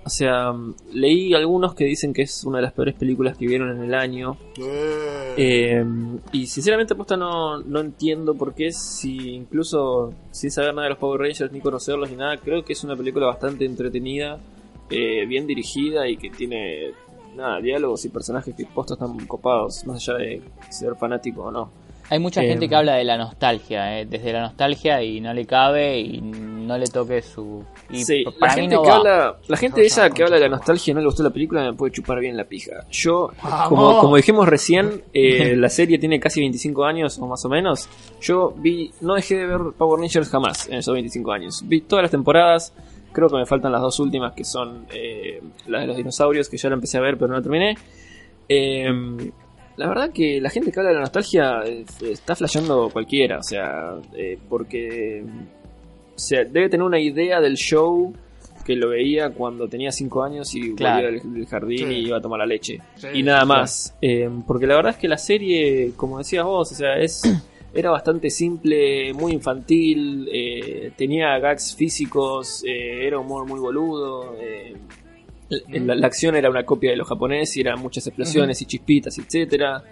[0.05, 0.55] o sea,
[0.93, 3.95] leí algunos que dicen que es una de las peores películas que vieron en el
[3.95, 4.37] año.
[4.57, 5.85] eh, Eh,
[6.33, 10.99] y sinceramente posta no, no entiendo por qué si incluso sin saber nada de los
[10.99, 14.39] Power Rangers ni conocerlos ni nada, creo que es una película bastante entretenida,
[14.91, 16.93] eh, bien dirigida y que tiene
[17.37, 21.71] nada, diálogos y personajes que posta están copados, más allá de ser fanático o no.
[22.11, 25.35] Hay mucha Eh, gente que habla de la nostalgia, eh, desde la nostalgia y no
[25.35, 27.63] le cabe y no le toque su...
[27.91, 30.49] Y Sí, la gente no que habla, la gente No, esa que habla de la
[30.49, 32.87] nostalgia y no le gustó la película me puede chupar bien la pija.
[32.91, 33.69] Yo, ¡Vamos!
[33.69, 37.87] como, como dijimos recién, eh, la serie tiene casi 25 años o más o menos.
[38.23, 41.63] Yo vi, no dejé de ver Power Rangers jamás en esos 25 años.
[41.67, 42.73] Vi todas las temporadas.
[43.13, 46.57] Creo que me faltan las dos últimas que son eh, las de los dinosaurios que
[46.57, 47.77] ya la empecé a ver pero no la terminé.
[48.49, 48.87] Eh,
[49.77, 53.43] la verdad que la gente que habla de la nostalgia eh, está flasheando cualquiera, o
[53.43, 55.23] sea, eh, porque
[56.15, 58.13] o sea, debe tener una idea del show
[58.65, 61.07] que lo veía cuando tenía 5 años y Claro.
[61.07, 61.95] volvía del, jardín Sí.
[61.95, 62.79] y iba a tomar la leche.
[62.97, 63.95] sí, y nada sí, más.
[64.03, 67.23] Eh, porque la verdad es que la serie, como decías vos, o sea, es
[67.75, 74.35] era bastante simple, muy infantil, eh, tenía gags físicos, eh, era humor muy boludo.
[74.41, 74.75] eh,
[75.81, 79.17] la, la acción era una copia de lo japonés y eran muchas explosiones y chispitas,
[79.19, 79.83] etcétera.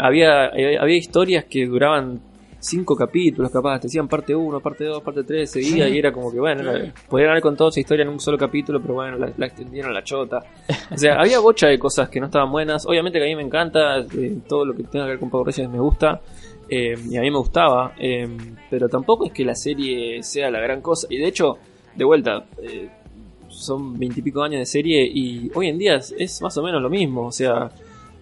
[0.00, 2.20] Había, había historias que duraban
[2.60, 5.94] cinco capítulos, capaz, te decían parte 1, parte 2, parte 3, seguía Sí.
[5.94, 6.90] y era como que, bueno, Sí.
[7.08, 9.94] podrían haber contado esa historia en un solo capítulo, pero bueno, la, la extendieron a
[9.94, 10.40] la chota.
[10.92, 12.84] O sea, había bocha de cosas que no estaban buenas.
[12.86, 15.46] Obviamente que a mí me encanta, eh, todo lo que tenga que ver con Power
[15.46, 16.20] Rangers me gusta.
[16.68, 18.28] Eh, y a mí me gustaba, eh,
[18.70, 21.06] pero tampoco es que la serie sea la gran cosa.
[21.10, 21.58] Y de hecho,
[21.94, 22.88] de vuelta, eh,
[23.48, 26.90] son veintipico años de serie y hoy en día es, es más o menos lo
[26.90, 27.26] mismo.
[27.26, 27.70] O sea,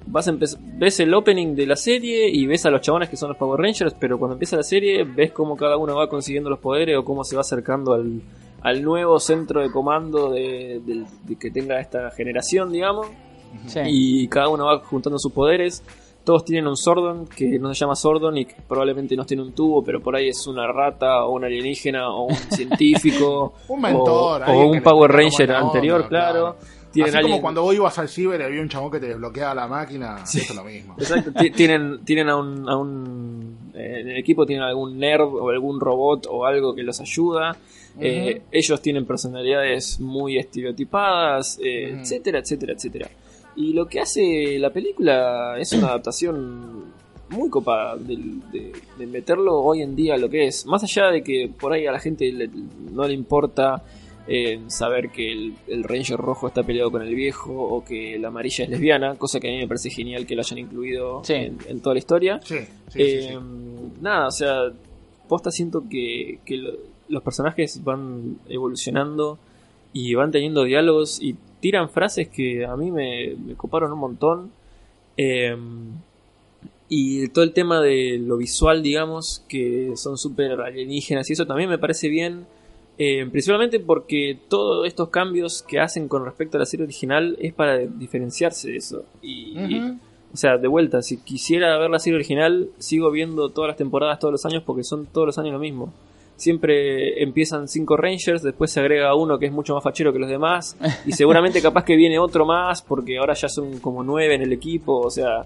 [0.07, 3.31] vas a ves el opening de la serie y ves a los chabones que son
[3.31, 6.61] los Power Rangers, pero cuando empieza la serie ves cómo cada uno va consiguiendo los
[6.61, 8.23] poderes o cómo se va acercando al,
[8.63, 10.81] al nuevo centro de comando de,
[11.39, 13.07] que tenga esta generación, digamos
[13.69, 13.81] Sí.
[13.87, 15.83] y cada uno va juntando sus poderes.
[16.27, 19.53] Todos tienen un Sordon que no se llama Sordon y que probablemente no tiene un
[19.53, 24.43] tubo, pero por ahí es una rata o un alienígena o un científico Un mentor,
[24.47, 26.57] o, o un Power Ranger onda, anterior, claro.
[26.93, 29.07] Tienen Así como alguien- cuando vos ibas al ciber y había un chabón que te
[29.07, 30.39] desbloqueaba la máquina, Sí.
[30.41, 30.95] es lo mismo.
[30.99, 35.23] Exacto, ti- tienen, tienen a un, a un eh, en el equipo tienen algún nerd
[35.33, 37.57] o algún robot o algo que los ayuda.
[38.01, 43.09] Eh, ellos tienen personalidades muy estereotipadas, eh, etcétera, etcétera, etcétera.
[43.57, 46.85] Y lo que hace la película es una adaptación
[47.31, 50.67] muy copada del- de, de meterlo hoy en día a lo que es.
[50.67, 52.51] Más allá de que por ahí a la gente le-
[52.93, 53.83] no le importa
[54.29, 58.29] eh, saber que el, el Ranger rojo está peleado con el viejo o que la
[58.29, 61.35] amarilla es lesbiana, cosa que a mí me parece genial que lo hayan incluido Sí.
[61.35, 62.41] en, en toda la historia.
[62.45, 63.37] Sí, sí, sí, Eh, sí.
[64.01, 64.63] Nada, o sea,
[65.29, 66.75] posta siento que, que lo-
[67.09, 69.39] los personajes van evolucionando
[69.93, 74.51] y van teniendo diálogos y tiran frases que a mí me, me coparon un montón.
[75.17, 75.57] Eh,
[76.89, 81.69] y todo el tema de lo visual, digamos, que son súper alienígenas y eso también
[81.69, 82.47] me parece bien.
[82.99, 87.53] eh, principalmente porque todos estos cambios que hacen con respecto a la serie original es
[87.53, 89.05] para diferenciarse de eso.
[89.21, 89.57] Y,
[90.33, 94.19] o sea, de vuelta, si quisiera ver la serie original, sigo viendo todas las temporadas
[94.19, 95.93] todos los años porque son todos los años lo mismo.
[96.37, 100.29] Siempre empiezan cinco Rangers, después se agrega uno que es mucho más fachero que los
[100.29, 100.77] demás,
[101.07, 104.53] y seguramente capaz que viene otro más, porque ahora ya son como nueve en el
[104.53, 105.45] equipo, o sea...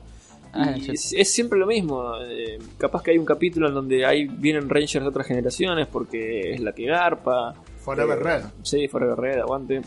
[0.53, 2.03] Ah, es, es siempre lo mismo.
[2.29, 6.55] eh, capaz que hay un capítulo en donde hay, vienen Rangers de otras generaciones porque
[6.55, 7.55] es la que garpa.
[7.85, 8.43] Forever Eh, Red.
[8.63, 9.81] Sí, Forever Red, aguante.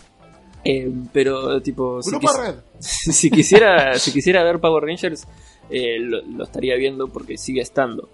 [0.64, 2.56] Eh, pero, tipo, si, Grupo quis- Red.
[2.80, 5.28] si quisiera si quisiera ver Power Rangers,
[5.70, 8.08] eh, lo, lo estaría viendo porque sigue estando.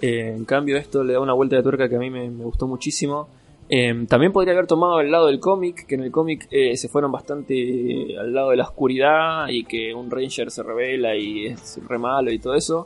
[0.00, 2.44] Eh, en cambio, esto le da una vuelta de tuerca que a mí me, me
[2.44, 3.28] gustó muchísimo.
[3.68, 6.88] Eh, también podría haber tomado el lado del cómic, que en el cómic eh, se
[6.88, 11.78] fueron bastante al lado de la oscuridad y que un Ranger se revela y es
[11.86, 12.84] re malo y todo eso.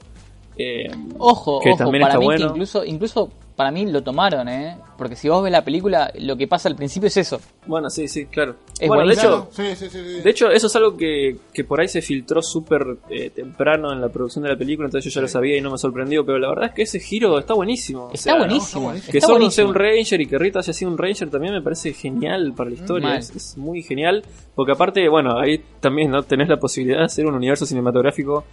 [1.19, 2.47] Ojo, que ojo, también para está mí que bueno.
[2.51, 4.77] incluso, incluso para mí lo tomaron, ¿eh?
[4.99, 7.41] Porque si vos ves la película, lo que pasa al principio es eso.
[7.67, 8.57] bueno, sí, sí, claro.
[8.81, 10.21] Es bueno, de hecho, Claro, sí, sí, sí, sí.
[10.23, 14.01] De hecho, eso es algo que, que por ahí se filtró súper eh, temprano en
[14.01, 16.39] la producción de la película, entonces yo ya lo sabía y no me sorprendió, pero
[16.39, 18.05] la verdad es que ese giro está buenísimo.
[18.07, 18.91] O Está sea, buenísimo.
[18.93, 19.51] Que está Sordon buenísimo.
[19.51, 22.71] sea un Ranger y que Rita haya sido un Ranger también me parece genial para
[22.71, 23.09] la historia.
[23.11, 23.19] Mal.
[23.19, 24.25] Es, es muy genial,
[24.55, 28.45] porque aparte, bueno, ahí también no tenés la posibilidad de hacer un universo cinematográfico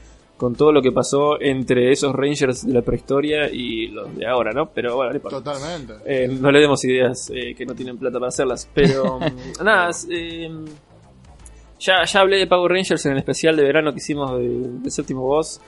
[0.42, 4.52] con todo lo que pasó entre esos Rangers de la prehistoria y los de ahora,
[4.54, 4.72] ¿no?
[4.74, 5.20] Pero bueno.
[5.20, 5.94] Totalmente.
[6.04, 8.68] Eh, no le demos ideas eh, que no tienen plata para hacerlas.
[8.74, 9.20] Pero
[9.60, 10.50] mm, nada, eh,
[11.80, 14.50] ya, ya hablé de Power Rangers en el especial de verano que hicimos de,
[14.82, 15.40] de séptimo.
[15.40, 15.62] Hermoso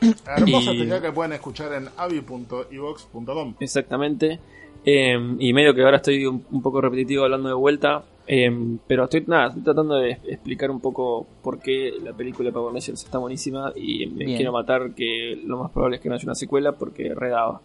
[0.74, 3.55] y- especial que pueden escuchar en avi.evox.com.
[3.59, 4.39] Exactamente.
[4.84, 8.03] Eh, y medio que ahora estoy un, un poco repetitivo hablando de vuelta.
[8.28, 12.53] Eh, pero estoy, nada, estoy tratando de explicar un poco por qué la película de
[12.53, 13.71] Power Rangers está buenísima.
[13.76, 14.38] Y me Bien.
[14.38, 17.61] quiero matar que lo más probable es que no haya una secuela porque redaba.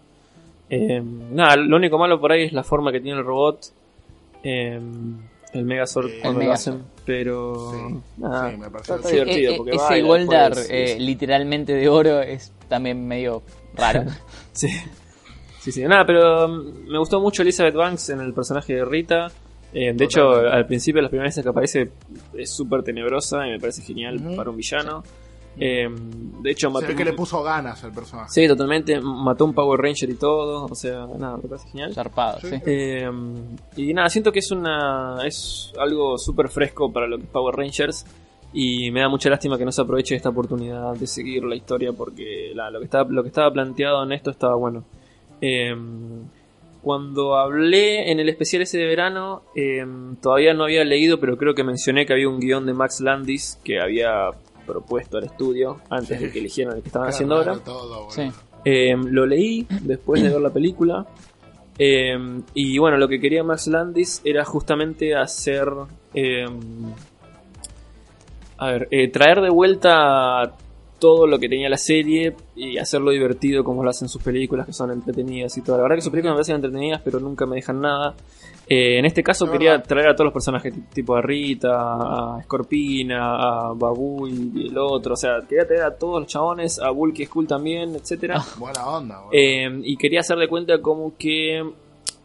[0.71, 3.61] Eh, nada, lo único malo por ahí es la forma que tiene el robot.
[4.43, 4.81] eh,
[5.55, 6.75] el Megazord El cuando lo Megazord.
[6.77, 6.87] hacen.
[7.07, 10.55] Pero Sí, nada, sí, me pareció está Sí, divertido Eh, eh, porque ese baila Goldar
[10.55, 13.43] después, eh, literalmente de oro es también medio
[13.75, 14.05] raro.
[14.53, 14.69] Sí.
[15.61, 15.83] Sí, sí.
[15.85, 19.29] Nada, pero um, me gustó mucho Elizabeth Banks en el personaje de Rita.
[19.73, 21.91] Eh, de hecho, al principio, las primeras veces que aparece,
[22.35, 25.03] es súper tenebrosa y me parece genial para un villano.
[25.61, 25.89] Eh,
[26.41, 28.31] de hecho, Se mató ve que un- le puso ganas al personaje.
[28.31, 29.01] Sí, totalmente.
[29.01, 30.67] Mató un Power Ranger y todo.
[30.67, 31.93] O sea, nada, me parece genial.
[31.93, 32.49] Zarpado, Sí.
[32.51, 32.57] sí.
[32.65, 33.11] Eh,
[33.77, 37.55] y nada, siento que es una es algo súper fresco para lo que es Power
[37.57, 38.07] Rangers.
[38.53, 41.93] Y me da mucha lástima que no se aproveche esta oportunidad de seguir la historia
[41.93, 44.85] porque la- lo, que estaba, lo que estaba planteado en esto estaba bueno.
[45.41, 45.75] Eh,
[46.89, 49.85] cuando hablé en el especial ese de verano, eh,
[50.23, 53.61] todavía no había leído, pero creo que mencioné que había un guion de Max Landis
[53.63, 54.31] que había
[54.67, 56.25] propuesto al estudio antes Sí.
[56.25, 57.57] de que eligieran el que estaban haciendo ahora.
[57.59, 58.11] todo.
[58.11, 58.31] Sí.
[58.65, 61.07] Eh, lo leí después de ver la película.
[61.79, 62.17] Eh,
[62.55, 65.69] y bueno, lo que quería Max Landis era justamente hacer.
[66.15, 66.47] eh,
[68.57, 70.55] a ver, eh, traer de vuelta
[70.99, 74.73] todo lo que tenía la serie y hacerlo divertido como lo hacen sus películas, que
[74.73, 75.77] son entretenidas y todo.
[75.77, 78.15] La verdad que sus películas me parecen entretenidas, pero nunca me dejan nada.
[78.71, 81.71] Eh, en este caso quería traer a todos los personajes, ti- tipo a Rita,
[82.37, 85.15] a Scorpina, a Babu y el otro.
[85.15, 88.43] O sea, quería traer a todos los chabones, a Bulky Skull también, etcétera.
[88.59, 89.31] Buena onda, boludo.
[89.33, 91.63] Eh, y quería hacer de cuenta como que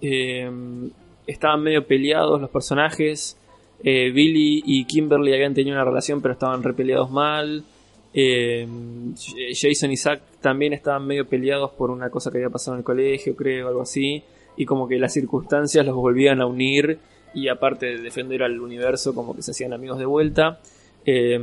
[0.02, 0.52] eh,
[1.28, 3.38] estaban medio peleados los personajes.
[3.86, 7.64] Eh, Billy y Kimberly habían tenido una relación pero estaban repeleados mal.
[8.14, 8.68] Eh,
[9.54, 12.84] Jason y Zack también estaban medio peleados por una cosa que había pasado en el
[12.86, 14.24] colegio, creo, algo así.
[14.56, 17.00] Y como que las circunstancias los volvían a unir
[17.34, 20.60] y aparte de defender al universo como que se hacían amigos de vuelta.
[21.06, 21.40] Eh,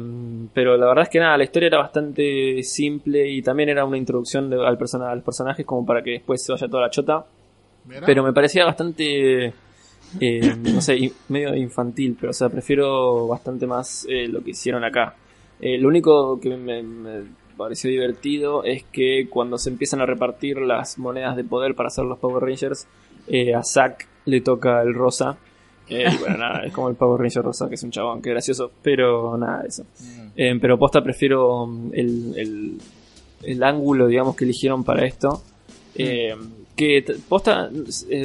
[0.54, 3.98] pero la verdad es que nada, la historia era bastante simple y también era una
[3.98, 6.90] introducción de- al persona, a los personajes como para que después se vaya toda la
[6.90, 7.26] chota.
[8.06, 9.52] Pero me parecía bastante,
[10.20, 14.84] eh, no sé, medio infantil, pero o sea, prefiero bastante más eh, lo que hicieron
[14.84, 15.16] acá.
[15.61, 17.24] Eh, lo único que me, me
[17.57, 22.05] pareció divertido es que cuando se empiezan a repartir las monedas de poder para hacer
[22.05, 22.87] los Power Rangers,
[23.28, 25.37] eh, a Zack le toca el rosa.
[25.89, 28.70] Eh, bueno, nada, es como el Power Ranger rosa, que es un chabón, que gracioso,
[28.82, 29.82] pero nada, eso.
[29.82, 30.28] Mm.
[30.37, 32.78] Eh, pero posta prefiero mm, el, el,
[33.43, 35.43] el ángulo, digamos, que eligieron para esto.
[35.95, 36.35] Eh,
[36.77, 37.69] que posta,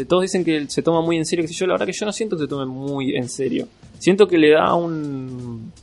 [0.07, 2.13] todos dicen que se toma muy en serio, que yo, la verdad que yo no
[2.13, 3.67] siento que se tome muy en serio.
[3.97, 5.73] Siento que le da un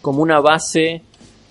[0.00, 1.02] como una base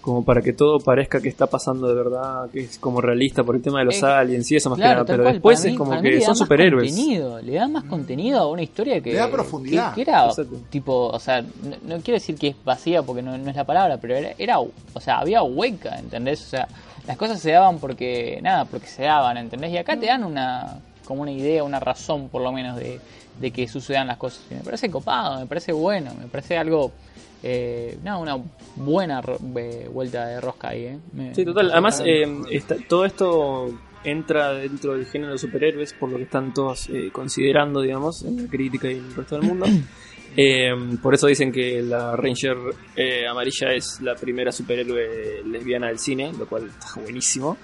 [0.02, 3.56] como para que todo parezca que está pasando de verdad, que es como realista por
[3.56, 5.34] el tema de los Eh, aliens y eso más que nada, pero cual.
[5.34, 6.90] después es como que son superhéroes.
[6.90, 9.12] Contenido, le da más contenido a una historia que.
[9.12, 9.90] Le da profundidad.
[9.94, 10.56] Que, que era, Exacto.
[10.70, 13.66] tipo, o sea, no, no quiero decir que es vacía porque no, no es la
[13.66, 14.72] palabra, pero era, era, o
[15.02, 16.42] sea, había hueca, ¿entendés?
[16.44, 16.68] O sea,
[17.06, 19.72] las cosas se daban porque, nada, porque se daban, ¿entendés?
[19.74, 23.02] Y acá te dan una, como una idea, una razón por lo menos de,
[23.40, 24.42] de que sucedan las cosas.
[24.50, 26.94] Y me parece copado, me parece bueno, me parece algo.
[27.42, 28.38] Eh, nada, una
[28.76, 29.22] buena
[29.56, 31.00] eh, vuelta de rosca ahí, ¿eh?
[31.14, 31.72] Me- Sí, total.
[31.72, 33.72] Además, eh, está- todo esto
[34.04, 38.44] entra dentro del género de superhéroes, por lo que están todos eh, considerando, digamos, en
[38.44, 39.66] la crítica y en el resto del mundo.
[40.38, 40.70] Eh,
[41.02, 42.56] por eso dicen que la Ranger
[42.96, 47.58] eh, amarilla es la primera superhéroe lesbiana del cine, lo cual está buenísimo.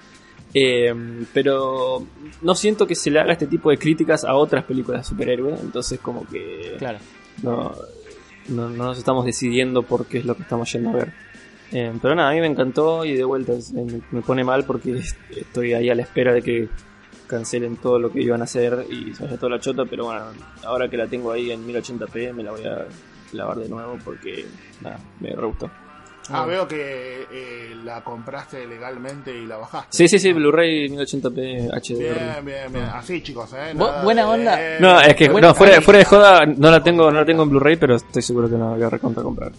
[0.52, 0.92] Eh,
[1.32, 2.04] pero
[2.42, 5.60] no siento que se le haga este tipo de críticas a otras películas de superhéroes,
[5.60, 6.98] entonces como que Claro.
[7.44, 7.72] no,
[8.48, 11.12] no, no nos estamos decidiendo por qué es lo que estamos yendo a ver.
[11.72, 15.00] Eh, pero nada, a mí me encantó y de vuelta es- me, pone mal porque
[15.30, 16.68] estoy ahí a la espera de que
[17.26, 20.26] cancelen todo lo que iban a hacer y se vaya toda la chota, pero bueno,
[20.64, 22.86] ahora que la tengo ahí en 1080p me la voy a
[23.32, 24.46] clavar de nuevo porque
[24.80, 25.52] nada, me re.
[26.30, 29.88] Ah, veo que eh, la compraste legalmente y la bajaste.
[29.96, 31.98] Sí, sí, sí, Blu-ray 1080p HDR.
[31.98, 32.84] Bien, bien, bien.
[32.86, 33.72] Así, chicos, ¿eh?
[33.74, 34.58] Nada buena de- onda.
[34.80, 37.50] No, es que no, fuera, fuera de joda, no la tengo, no la tengo en
[37.50, 39.52] Blu-ray, pero estoy seguro que no la voy a recontra comprar.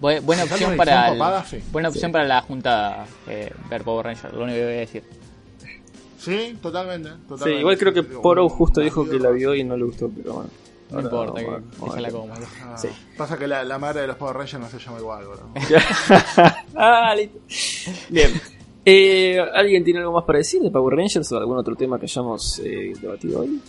[0.00, 1.58] Bu- buena opción para edición el- copada, sí.
[1.72, 5.02] buena opción para la junta eh, ver Power Ranger, lo único que voy a decir.
[6.18, 7.10] Sí, totalmente.
[7.10, 7.60] Sí, totalmente.
[7.60, 10.10] igual creo que Sí, sí, Poro justo dijo que la vio y no le gustó,
[10.10, 10.50] pero bueno.
[10.90, 12.12] No importa, que ver, vamos a déjala ver.
[12.12, 12.34] como.
[12.34, 12.88] Ah, Sí.
[13.16, 15.48] Pasa que la, la madre de los Power Rangers no se llama igual, bro.
[16.76, 17.38] ah, listo.
[18.10, 18.30] Bien.
[18.88, 22.04] Eh, ¿Alguien tiene algo más para decir de Power Rangers o algún otro tema que
[22.06, 23.60] hayamos eh, debatido hoy?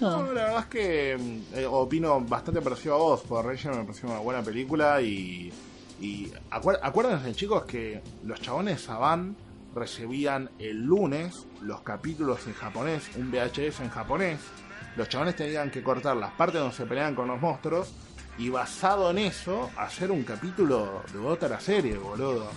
[0.00, 3.20] No, la verdad es que mm, eh, opino bastante parecido a vos.
[3.20, 5.52] Power Rangers me pareció una buena película y.
[6.00, 9.36] y acuer- acuérdense, chicos, que los chabones Saban
[9.72, 14.40] recibían el lunes los capítulos en japonés, un VHS en japonés.
[14.96, 17.92] Los chabones tenían que cortar las partes donde se peleaban con los monstruos
[18.38, 22.50] y basado en eso hacer un capítulo de otra serie, boludo.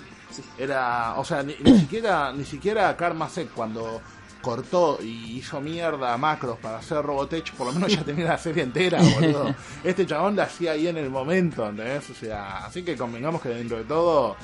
[0.58, 4.02] Era, o sea, ni, ni siquiera ni siquiera Karmasek cuando
[4.42, 8.38] cortó y hizo mierda a Macros para hacer Robotech, por lo menos ya tenía la
[8.38, 9.54] serie entera, boludo.
[9.84, 12.10] Este chabón la hacía ahí en el momento, ¿entendés?
[12.10, 14.36] O sea, así que convengamos que dentro de todo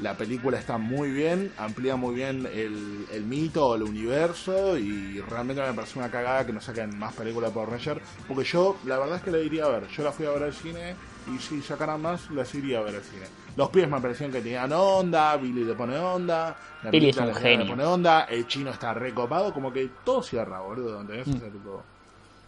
[0.00, 5.62] la película está muy bien, amplía muy bien el, el mito, el universo y realmente
[5.62, 9.16] me parece una cagada que no saquen más películas por Ranger, porque yo la verdad
[9.16, 11.62] es que la iría a ver, yo la fui a ver al cine y si
[11.62, 13.32] sacaran más las iría a ver al cine.
[13.54, 17.26] Los pies me parecían que tenían onda, Billy le pone onda, la Billy es un
[17.26, 17.66] le- le genio.
[17.66, 21.34] pone onda, el chino está recopado, como que todo cierra, boludo, ¿entendés?
[21.34, 21.90] O sea, tipo,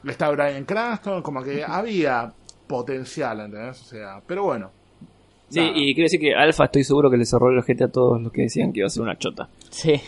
[0.04, 2.34] está Brian Cranston, como que había
[2.66, 3.80] potencial, ¿entendés?
[3.82, 4.74] O sea, pero bueno.
[5.52, 8.22] Sí, y quiero decir que Alpha estoy seguro que le cerró el ojete a todos
[8.22, 9.48] los que decían que iba a ser una chota.
[9.68, 10.00] Sí.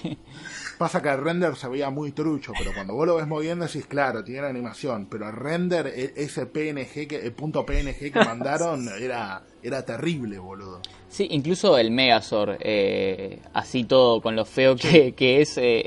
[0.79, 3.87] Pasa que el render se veía muy trucho, pero cuando vos lo ves moviendo decís,
[3.87, 8.89] claro, tiene animación, pero el render, e- ese PNG, que, el punto PNG que mandaron,
[9.01, 10.81] era, era terrible, boludo.
[11.09, 15.85] Sí, incluso el Megazord, eh, así todo con lo feo que, que es, eh,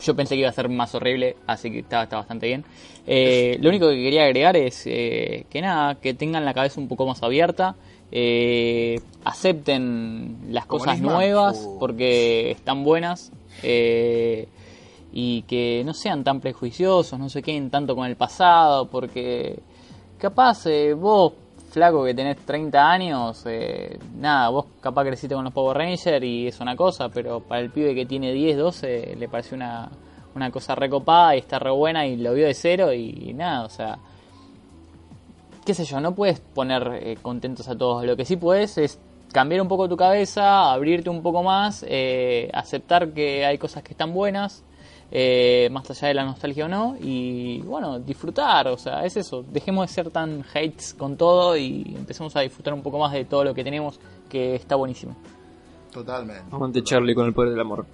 [0.00, 2.64] yo pensé que iba a ser más horrible, así que está, está bastante bien.
[3.06, 6.86] Eh, lo único que quería agregar es eh, que nada, que tengan la cabeza un
[6.88, 7.74] poco más abierta,
[8.12, 13.32] eh, acepten las cosas nuevas porque están buenas
[13.62, 14.48] eh,
[15.12, 19.60] y que no sean tan prejuiciosos, no se queden tanto con el pasado, porque
[20.18, 21.32] capaz eh, vos,
[21.70, 26.46] flaco que tenés 30 años, eh, nada, vos capaz creciste con los Power Rangers y
[26.46, 29.90] es una cosa, pero para el pibe que tiene 10, 12 le pareció una,
[30.34, 33.68] una cosa recopada y está re buena y lo vio de cero y, nada, o
[33.68, 33.98] sea,
[35.64, 38.98] qué sé yo, no puedes poner eh, contentos a todos, lo que sí puedes es
[39.32, 43.92] cambiar un poco tu cabeza, abrirte un poco más, eh, aceptar que hay cosas que
[43.92, 44.62] están buenas,
[45.10, 49.44] eh, más allá de la nostalgia o no, y bueno, disfrutar, o sea, es eso,
[49.50, 53.24] dejemos de ser tan hates con todo y empecemos a disfrutar un poco más de
[53.24, 53.98] todo lo que tenemos,
[54.28, 55.16] que está buenísimo.
[55.92, 56.44] Totalmente.
[56.50, 57.84] Aguante Charlie con el poder del amor.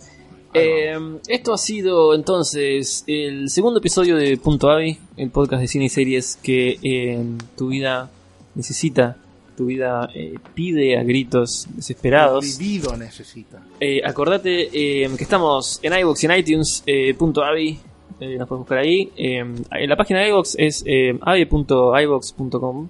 [0.60, 0.98] Eh,
[1.28, 5.88] esto ha sido entonces el segundo episodio de Punto Avi, el podcast de cine y
[5.88, 7.24] series que eh,
[7.56, 8.10] tu vida
[8.54, 9.16] necesita,
[9.56, 12.58] tu vida eh, pide a gritos desesperados.
[12.58, 13.62] Vivido necesita.
[13.80, 17.78] Eh, acordate que estamos en iVoox y en iTunes, eh, punto avi,
[18.20, 19.12] nos puedes buscar ahí.
[19.16, 22.88] En la página de iVoox es eh, avi.ivox.com,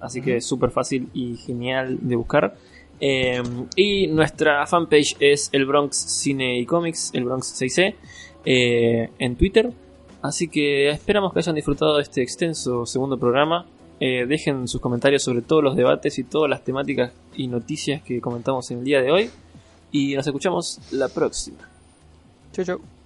[0.00, 2.54] así que es súper fácil y genial de buscar.
[3.00, 3.42] Eh,
[3.76, 7.94] y nuestra fanpage es el Bronx Cine y Comics, el Bronx 6C,
[8.44, 9.70] eh, en Twitter.
[10.22, 13.66] Así que esperamos que hayan disfrutado de este extenso segundo programa.
[14.00, 18.20] Eh, dejen sus comentarios sobre todos los debates y todas las temáticas y noticias que
[18.20, 19.30] comentamos en el día de hoy.
[19.92, 21.68] Y nos escuchamos la próxima.
[22.52, 22.99] Chau, chau.